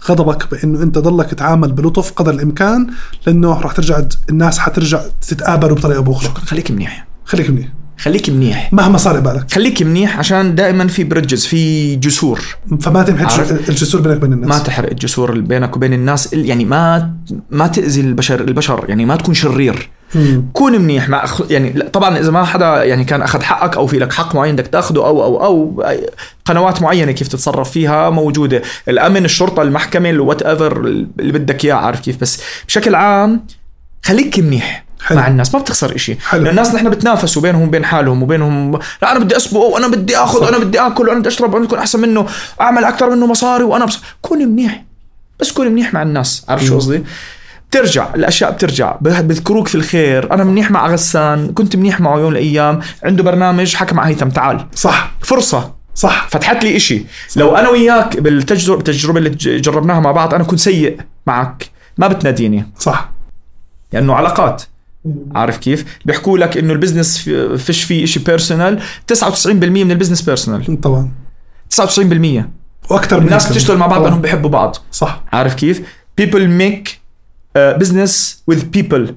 [0.09, 2.87] لغضبك بإنه أنت ضلك تتعامل بلطف قدر الإمكان
[3.27, 7.07] لأنه راح ترجع الناس حترجع تتقابلوا بطريقة باخرى خليك منيح.
[7.25, 7.67] خليك منيح.
[7.97, 8.73] خليك منيح.
[8.73, 12.41] مهما صار بالك خليك منيح عشان دائما في بريدجز في جسور.
[12.81, 13.69] فما عارف.
[13.69, 14.49] الجسور بينك وبين الناس.
[14.49, 17.13] ما تحرق الجسور بينك وبين الناس يعني ما
[17.51, 19.89] ما تأذي البشر البشر يعني ما تكون شرير.
[20.15, 20.49] مم.
[20.53, 23.99] كون منيح مع أخ- يعني طبعا إذا ما حدا يعني كان أخذ حقك أو في
[23.99, 25.83] لك حق معين بدك تأخذه أو أو أو
[26.45, 28.61] قنوات معينة كيف تتصرف فيها موجودة.
[28.89, 32.21] الأمن الشرطة المحكمة الوات ايفر اللي بدك إياه عارف كيف.
[32.21, 33.45] بس بشكل عام
[34.05, 34.86] خليك منيح.
[35.05, 35.17] حلو.
[35.17, 36.15] مع الناس ما بتخسر إشي.
[36.15, 36.41] حلو.
[36.41, 38.79] لأن الناس نحن بتنافسوا بينهم وبين حالهم وبينهم.
[39.01, 41.79] لا أنا بدي أسبق وأنا بدي آخذ وأنا بدي آكل وأنا بدي أشرب وأنا أكون
[41.79, 42.27] أحسن منه
[42.61, 44.01] أعمل أكثر منه مصاري وأنا بص...
[44.21, 44.83] كون منيح.
[45.39, 46.45] بس كون منيح مع الناس.
[46.49, 47.03] عارف شو قصدي؟
[47.69, 48.95] بترجع الأشياء بترجع.
[49.01, 50.33] بذكروك في الخير.
[50.33, 51.53] أنا منيح مع غسان.
[51.53, 52.79] كنت منيح معه يوم من الأيام.
[53.03, 54.29] عنده برنامج حكى مع هيثم.
[54.29, 54.65] تعال.
[54.75, 55.11] صح.
[55.21, 55.73] فرصة.
[55.95, 56.27] صح.
[56.29, 57.05] فتحت لي إشي.
[57.35, 59.29] لو أنا وياك بالتجربة التجربه اللي
[59.59, 61.69] جربناها مع بعض أنا كنت سيء معك.
[61.97, 62.71] ما بتناديني.
[62.79, 63.09] صح.
[63.93, 64.63] لأنه علاقات.
[65.35, 69.94] عارف كيف؟ بيحكوا لك إنه ال business في- فيش فيه شيء personal 99% من ال
[69.94, 71.11] business personal طبعا.
[71.69, 72.49] 99%
[72.89, 74.01] وأكثر من الناس بتشتغل مع بعض.
[74.03, 74.75] لأنهم بيحبوا بعض.
[74.91, 75.23] صح.
[75.33, 75.81] عارف كيف؟
[76.21, 76.87] People make
[77.57, 78.13] uh, business
[78.51, 79.11] with people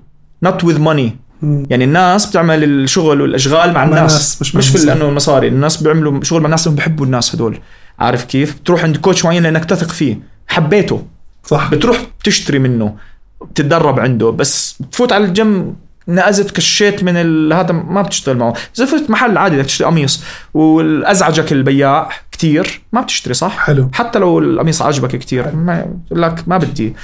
[0.47, 1.11] not with money.
[1.43, 1.67] مم.
[1.71, 4.11] يعني الناس بتعمل الشغل والأشغال مع الناس.
[4.13, 4.87] الناس، مش مش, في.
[4.87, 7.59] لأنه المصاري الناس بيعملوا شغل مع الناس لأنهم بيحبوا الناس هدول.
[7.99, 10.19] عارف كيف؟ بتروح عند coach معين لأنك تثق فيه.
[10.47, 11.07] حبيته.
[11.45, 11.71] صح.
[11.71, 12.95] بتروح بتشتري منه.
[13.43, 15.77] بتتدرب عنده بس بتفوت على الجيم
[16.09, 17.53] نقزت كشيت من ال...
[17.53, 18.55] هذا ما بتشتغل معه.
[18.79, 20.23] إذا فزت محل عادي بدك تشتري قميص
[20.55, 23.91] وازعجك البياع كتير ما بتشتري صح؟ حلو.
[23.93, 26.95] حتى لو القميص عجبك كتير ما لك ما بدي.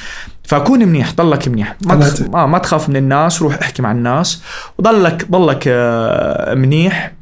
[0.45, 1.76] فكون منيح ضلك منيح.
[1.84, 2.22] ما تخ...
[2.34, 4.43] آه ما تخاف من الناس روح احكي مع الناس.
[4.78, 7.12] وضلك ضلك آه، منيح.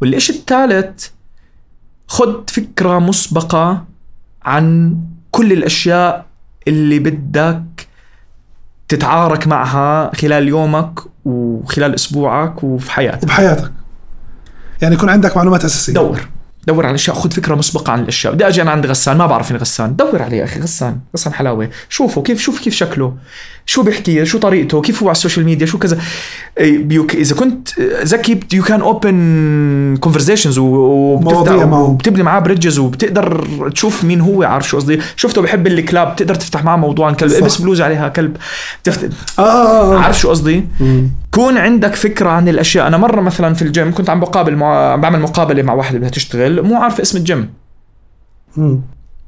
[0.00, 1.08] والإشي الثالث
[2.08, 3.84] خد فكرة مسبقة
[4.44, 4.96] عن
[5.30, 6.26] كل الأشياء
[6.68, 7.64] اللي بدك
[8.96, 13.22] تتعارك معها خلال يومك وخلال أسبوعك وفي حياتك.
[13.22, 13.72] وبحياتك.
[14.82, 15.92] يعني يكون عندك معلومات أساسية.
[15.92, 16.28] دور.
[16.66, 17.16] دور على أشياء.
[17.16, 18.34] خذ فكرة مسبقة عن الأشياء.
[18.34, 19.16] بدي أجي أنا عند غسان.
[19.16, 19.96] ما بعرف مين غسان.
[19.96, 20.60] دور عليه يا أخي.
[20.60, 21.00] غسان.
[21.16, 21.70] غسان حلاوة.
[21.88, 23.16] شوفه كيف شوف كيف شكله.
[23.66, 25.98] شو بيحكي؟ شو طريقته؟ كيف هو على ال social media؟ شو كذا؟
[26.58, 30.58] إيه، إذا كنت ذكي you can open conversations.
[30.58, 36.64] وبتبني معاه bridges وبتقدر تشوف مين هو عارف شو قصدي؟ شفته بحب الكلاب بتقدر تفتح
[36.64, 37.30] معاه موضوع عن كلب.
[37.30, 37.36] صح.
[37.36, 38.36] البس بلوز عليها كلب.
[38.84, 39.10] تفت...
[39.38, 39.98] آه آه, آه.
[39.98, 40.64] عارف شو قصدي.
[41.30, 42.86] كون عندك فكرة عن الأشياء.
[42.86, 44.92] أنا مرة مثلا في الجيم كنت عم بقابل مع...
[44.92, 47.50] عم بعمل مقابلة مع واحدة بدها تشتغل مو عارفة اسم الجيم.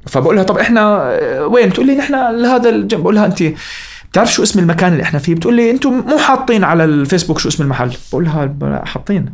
[0.05, 3.01] فبقول لها طب إحنا آه، وين؟ بتقول لي نحن لهذا الجيم.
[3.01, 3.43] بقول لها انت
[4.11, 7.49] بتعرف شو اسم المكان اللي إحنا فيه؟ بتقول لي أنتم مو حاطين على الفيسبوك شو
[7.49, 7.91] اسم المحل.
[8.11, 9.25] بقول لها لا، حاطين.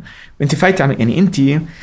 [0.42, 1.36] انت فايتة يعني يعني أنت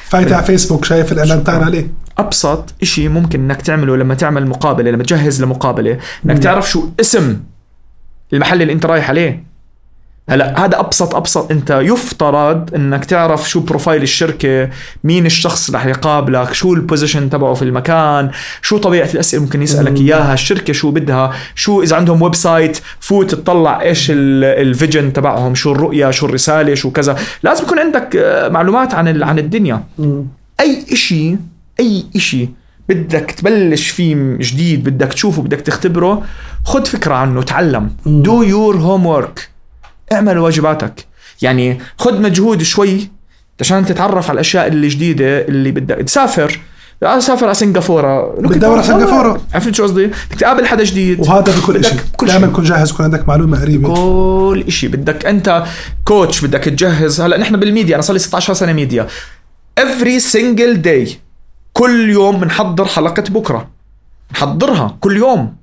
[0.05, 1.87] فايت على فيسبوك شايف الإعلان تاعنا عليه
[2.17, 6.39] أبسط شيء ممكن إنك تعمله لما تعمل مقابلة لما تجهز لمقابلة إنك.
[6.39, 7.37] تعرف شو اسم
[8.33, 9.50] المحل اللي أنت رايح عليه.
[10.29, 14.69] هلا هذا ابسط أبسط أنت يفترض إنك تعرف شو profile الشركة
[15.03, 19.61] مين الشخص اللي رح يقابلك شو ال position تبعه في المكان شو طبيعة الأسئلة ممكن
[19.61, 19.97] يسألك.
[20.01, 25.55] إياها الشركة شو بدها شو إذا عندهم website فوت تطلع إيش ال- ال vision تبعهم
[25.55, 29.83] شو الرؤية شو الرسالة شو كذا لازم يكون عندك آه، معلومات عن عن الدنيا.
[30.59, 31.35] أي إشي
[31.79, 32.49] أي إشي
[32.89, 36.23] بدك تبلش فيه جديد بدك تشوفه بدك تختبره
[36.65, 37.89] خد فكرة عنه تعلم.
[38.05, 39.50] do your homework
[40.11, 41.05] اعمل واجباتك.
[41.41, 43.09] يعني خد مجهود شوي
[43.59, 45.95] عشان تتعرف على الأشياء اللي جديدة اللي بدك.
[45.95, 46.59] تسافر.
[47.03, 48.35] اسافر على سنغافورة.
[48.39, 49.41] بتدور على سنغافورة.
[49.53, 51.19] عرفت شو قصدي؟ بدك تقابل حدا جديد.
[51.19, 52.47] وهذا بكل شيء كل دائما.
[52.47, 53.93] تكون جاهز يكون عندك معلومة قريبة.
[53.93, 55.63] كل شيء بدك أنت
[56.05, 57.21] coach بدك تجهز.
[57.21, 59.07] هلأ نحن بالميديا أنا صار لي 16 سنة media.
[59.79, 61.09] Every single day
[61.73, 63.69] كل يوم بنحضر حلقة بكرة.
[64.31, 65.55] نحضرها كل يوم.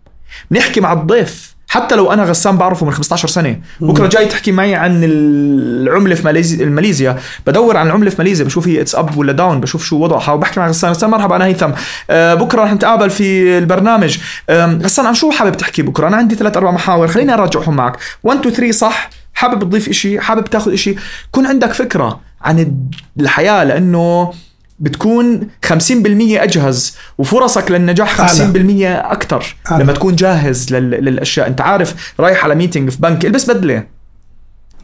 [0.51, 1.58] نحكي مع الضيف.
[1.69, 6.25] حتى لو أنا غسان بعرفه من 15 سنة بكرة جاي تحكي معي عن العملة في
[6.25, 9.97] ماليزيا ماليزيا بدور عن العملة في ماليزيا بشوف هي it's up ولا down بشوف شو
[9.97, 11.71] وضعها وبحكي مع غسان غسان مرحبا أنا هيثم
[12.11, 14.19] آه بكرة رح نتقابل في البرنامج.
[14.49, 17.97] آه غسان عن شو حابب تحكي بكرة؟ أنا عندي ثلاث أربع محاور خليني أراجعهم معك.
[18.23, 20.95] 1 2 3 صح؟ حابب تضيف إشي؟ حابب تاخذ إشي؟
[21.31, 22.77] كون عندك فكرة عن
[23.21, 24.33] الحياة لأنه
[24.81, 25.71] بتكون 50%
[26.21, 28.41] أجهز وفرصك للنجاح 50%
[28.85, 29.57] أكثر.
[29.71, 30.91] لما تكون جاهز لل...
[30.91, 31.47] للأشياء.
[31.47, 33.85] أنت عارف رايح على meeting في بنك البس بدلة.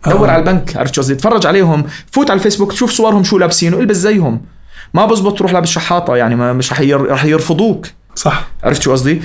[0.07, 0.33] دور آه.
[0.33, 3.97] على البنك عرفت شو قصدي؟ اتفرج عليهم فوت على الفيسبوك تشوف صورهم شو لابسين والبس
[3.97, 4.41] زيهم.
[4.95, 7.11] ما بزبط تروح لابس شحاطة يعني ما مش رح ير...
[7.11, 7.87] رح يرفضوك.
[8.15, 8.49] صح.
[8.65, 9.23] عرفت شو قصدي؟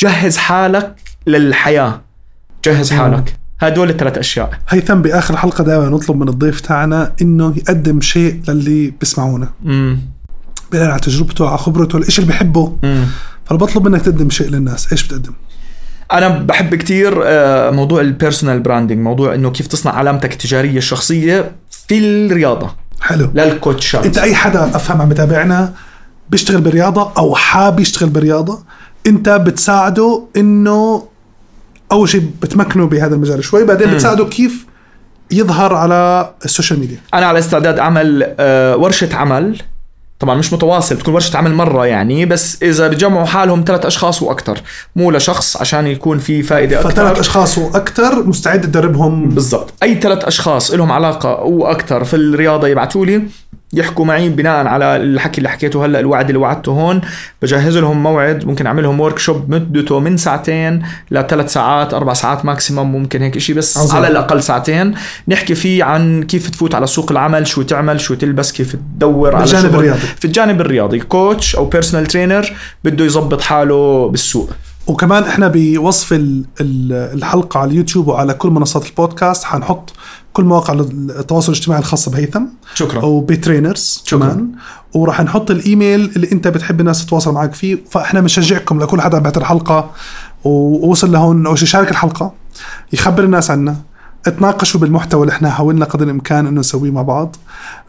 [0.00, 0.94] جهز حالك
[1.26, 2.00] للحياة.
[2.64, 3.36] جهز حالك.
[3.62, 4.50] هدول الثلاث أشياء.
[4.68, 9.48] هيثم بآخر الحلقة دائما نطلب من الضيف تاعنا إنه يقدم شيء للي بيسمعونا.
[9.66, 9.98] امم
[10.72, 13.04] بناء على تجربته على خبرته الشيء اللي بيحبه امم
[13.44, 14.92] فانا بطلب منك تقدم شيء للناس.
[14.92, 15.32] إيش بتقدم؟
[16.12, 21.52] أنا بحب كتير آه، موضوع ال personal branding موضوع إنه كيف تصنع علامتك التجارية الشخصية
[21.88, 22.74] في الرياضة.
[23.00, 23.30] حلو.
[23.34, 25.72] لل coachات أنت أي حدا أفهم عم بتابعنا
[26.30, 28.62] بيشتغل بالرياضة أو حاب يشتغل بالرياضة
[29.06, 31.02] أنت بتساعده إنه
[31.92, 33.94] أول شيء بتمكنه بهذا المجال شوي بعدين.
[33.94, 34.66] بتساعده كيف
[35.30, 36.98] يظهر على ال social media.
[37.14, 39.62] أنا على استعداد اعمل آه، ورشة عمل.
[40.18, 44.62] طبعا مش متواصل بتكون ورشة عمل مرة يعني بس إذا بيجمعوا حالهم ثلاث أشخاص وأكثر
[44.96, 49.28] مو لشخص عشان يكون في فائدة أكثر فثلاث أشخاص وأكثر مستعد تدربهم.
[49.28, 49.72] بالضبط.
[49.82, 53.22] أي ثلاث أشخاص لهم علاقة وأكثر في الرياضة يبعثوا لي.
[53.74, 57.00] يحكوا معي بناء على الحكي اللي حكيته هلا الوعد اللي وعدته هون
[57.42, 62.92] بجهز لهم موعد ممكن أعمل لهم workshop مدته من ساعتين لثلاث ساعات أربع ساعات maximum
[62.92, 63.96] ممكن هيك شيء بس عظيم.
[63.96, 64.94] على الأقل ساعتين
[65.28, 69.44] نحكي فيه عن كيف تفوت على سوق العمل شو تعمل شو تلبس كيف تدور على
[69.44, 69.74] بالجانب شغل.
[69.74, 70.00] الرياضي.
[70.18, 72.52] في الجانب الرياضي coach أو personal trainer
[72.84, 74.50] بده يظبط حاله بالسوق
[74.86, 79.92] وكمان إحنا بوصف ال- ال- الحلقة على اليوتيوب وعلى كل منصات البودكاست حنحط
[80.32, 82.42] كل مواقع التواصل الاجتماعي الخاصة بهيثم.
[82.74, 83.02] شكرا.
[83.02, 84.18] أو بترينرز شكراً.
[84.18, 84.48] كمان.
[84.94, 87.78] وراح نحط الإيميل اللي أنت بتحب الناس تتواصل معك فيه.
[87.90, 89.90] فإحنا بنشجعكم لكل حدا بعت الحلقة
[90.44, 92.32] ووصل لهون أو يشارك الحلقة.
[92.92, 93.76] يخبر الناس عنا.
[94.26, 97.36] اتناقشوا بالمحتوى اللي إحنا حاولنا قدر الإمكان إنه نسويه مع بعض.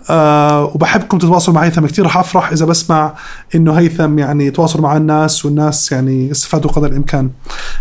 [0.09, 1.85] آه وبحبكم تتواصلوا مع هيثم.
[1.85, 3.13] كثير رح أفرح إذا بسمع
[3.55, 7.29] إنه هيثم يعني يتواصل مع الناس والناس يعني استفادوا قدر الإمكان.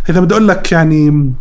[0.07, 1.33] هيثم بدي أقول لك يعني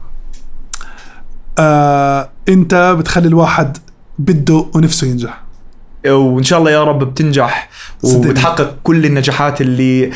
[1.60, 3.78] آه انت بتخلي الواحد
[4.20, 5.42] بده ونفسه ينجح
[6.08, 7.70] وإن شاء الله يا رب بتنجح.
[8.04, 10.12] وبتحقق كل النجاحات اللي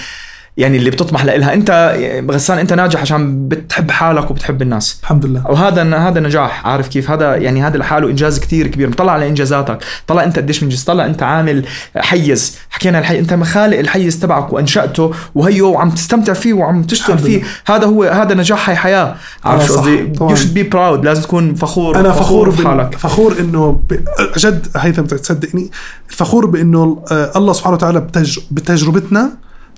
[0.57, 1.97] يعني اللي بتطمح لها أنت
[2.31, 4.99] غسان أنت ناجح عشان بتحب حالك وبتحب الناس.
[5.01, 5.47] الحمد لله.
[5.47, 6.67] وهذا هذا نجاح.
[6.67, 8.93] عارف كيف؟ هذا يعني هذا لحاله إنجاز كتير كبير.
[8.93, 9.77] طلع على إنجازاتك.
[10.07, 10.83] طلع أنت قديش منجز.
[10.83, 11.65] طلع أنت عامل
[11.97, 12.57] حيز.
[12.69, 17.43] حكينا الحي أنت مخالق الحيز تبعك وأنشأته وهيو وعم تستمتع فيه وعم تشتغل فيه.
[17.65, 19.15] هذا هو هذا نجاح هي حياة.
[19.43, 19.73] عارف شو.
[19.73, 20.13] قصدي.
[20.21, 22.89] you should be proud لازم تكون فخور أنا فخور بحالك.
[22.89, 22.99] بال...
[22.99, 23.93] فخور إنه ب...
[24.37, 25.71] جد هيثم تصدقني.
[26.07, 28.39] فخور بإنه آه، الله سبحانه وتعالى بتج...
[28.51, 29.31] بتجربتنا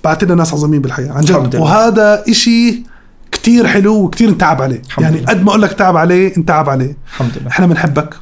[0.03, 1.55] بعت لنا ناس عظيمين بالحياة عن جد.
[1.55, 2.83] وهذا إشي
[3.31, 4.81] كتير حلو وكتير انتعب عليه.
[4.85, 5.17] الحمد يعني.
[5.19, 6.97] قد ما أقول لك تعب عليه انتعب عليه.
[7.13, 7.47] الحمد لله.
[7.49, 8.15] إحنا بنحبك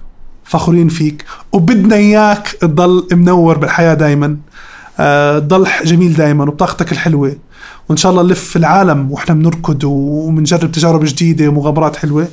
[0.43, 4.37] فخورين فيك وبدنا إياك تضل منور بالحياة دائما
[4.99, 7.35] آه، تضل ح- جميل دائما وبطاقتك الحلوة.
[7.89, 12.27] وإن شاء الله نلف العالم وإحنا بنركض وبنجرب تجارب جديدة ومغامرات حلوة.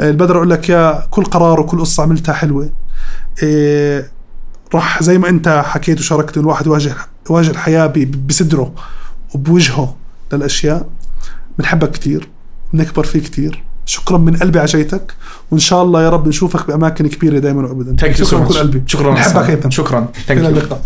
[0.00, 2.70] آه، البدر أقول لك يا كل قرار وكل قصة عملتها حلوة.
[3.42, 4.10] إيه
[4.74, 6.94] راح زي ما أنت حكيت وشاركت الواحد يواجه
[7.30, 8.72] يواجه الحياة ب- بصدره
[9.34, 9.96] وبوجهه
[10.32, 10.86] للأشياء.
[11.58, 12.28] بنحبك كثير
[12.72, 15.14] بنكبر فيه كثير شكرا من قلبي عشيتك
[15.50, 18.12] وإن شاء الله يا رب نشوفك بأماكن كبيرة دائما وابدا.
[18.14, 18.82] شكرا من كل قلبي.
[18.86, 19.50] شكرا بنحبك.
[19.50, 20.08] هيثم شكرا.
[20.30, 20.82] إلى اللقاء.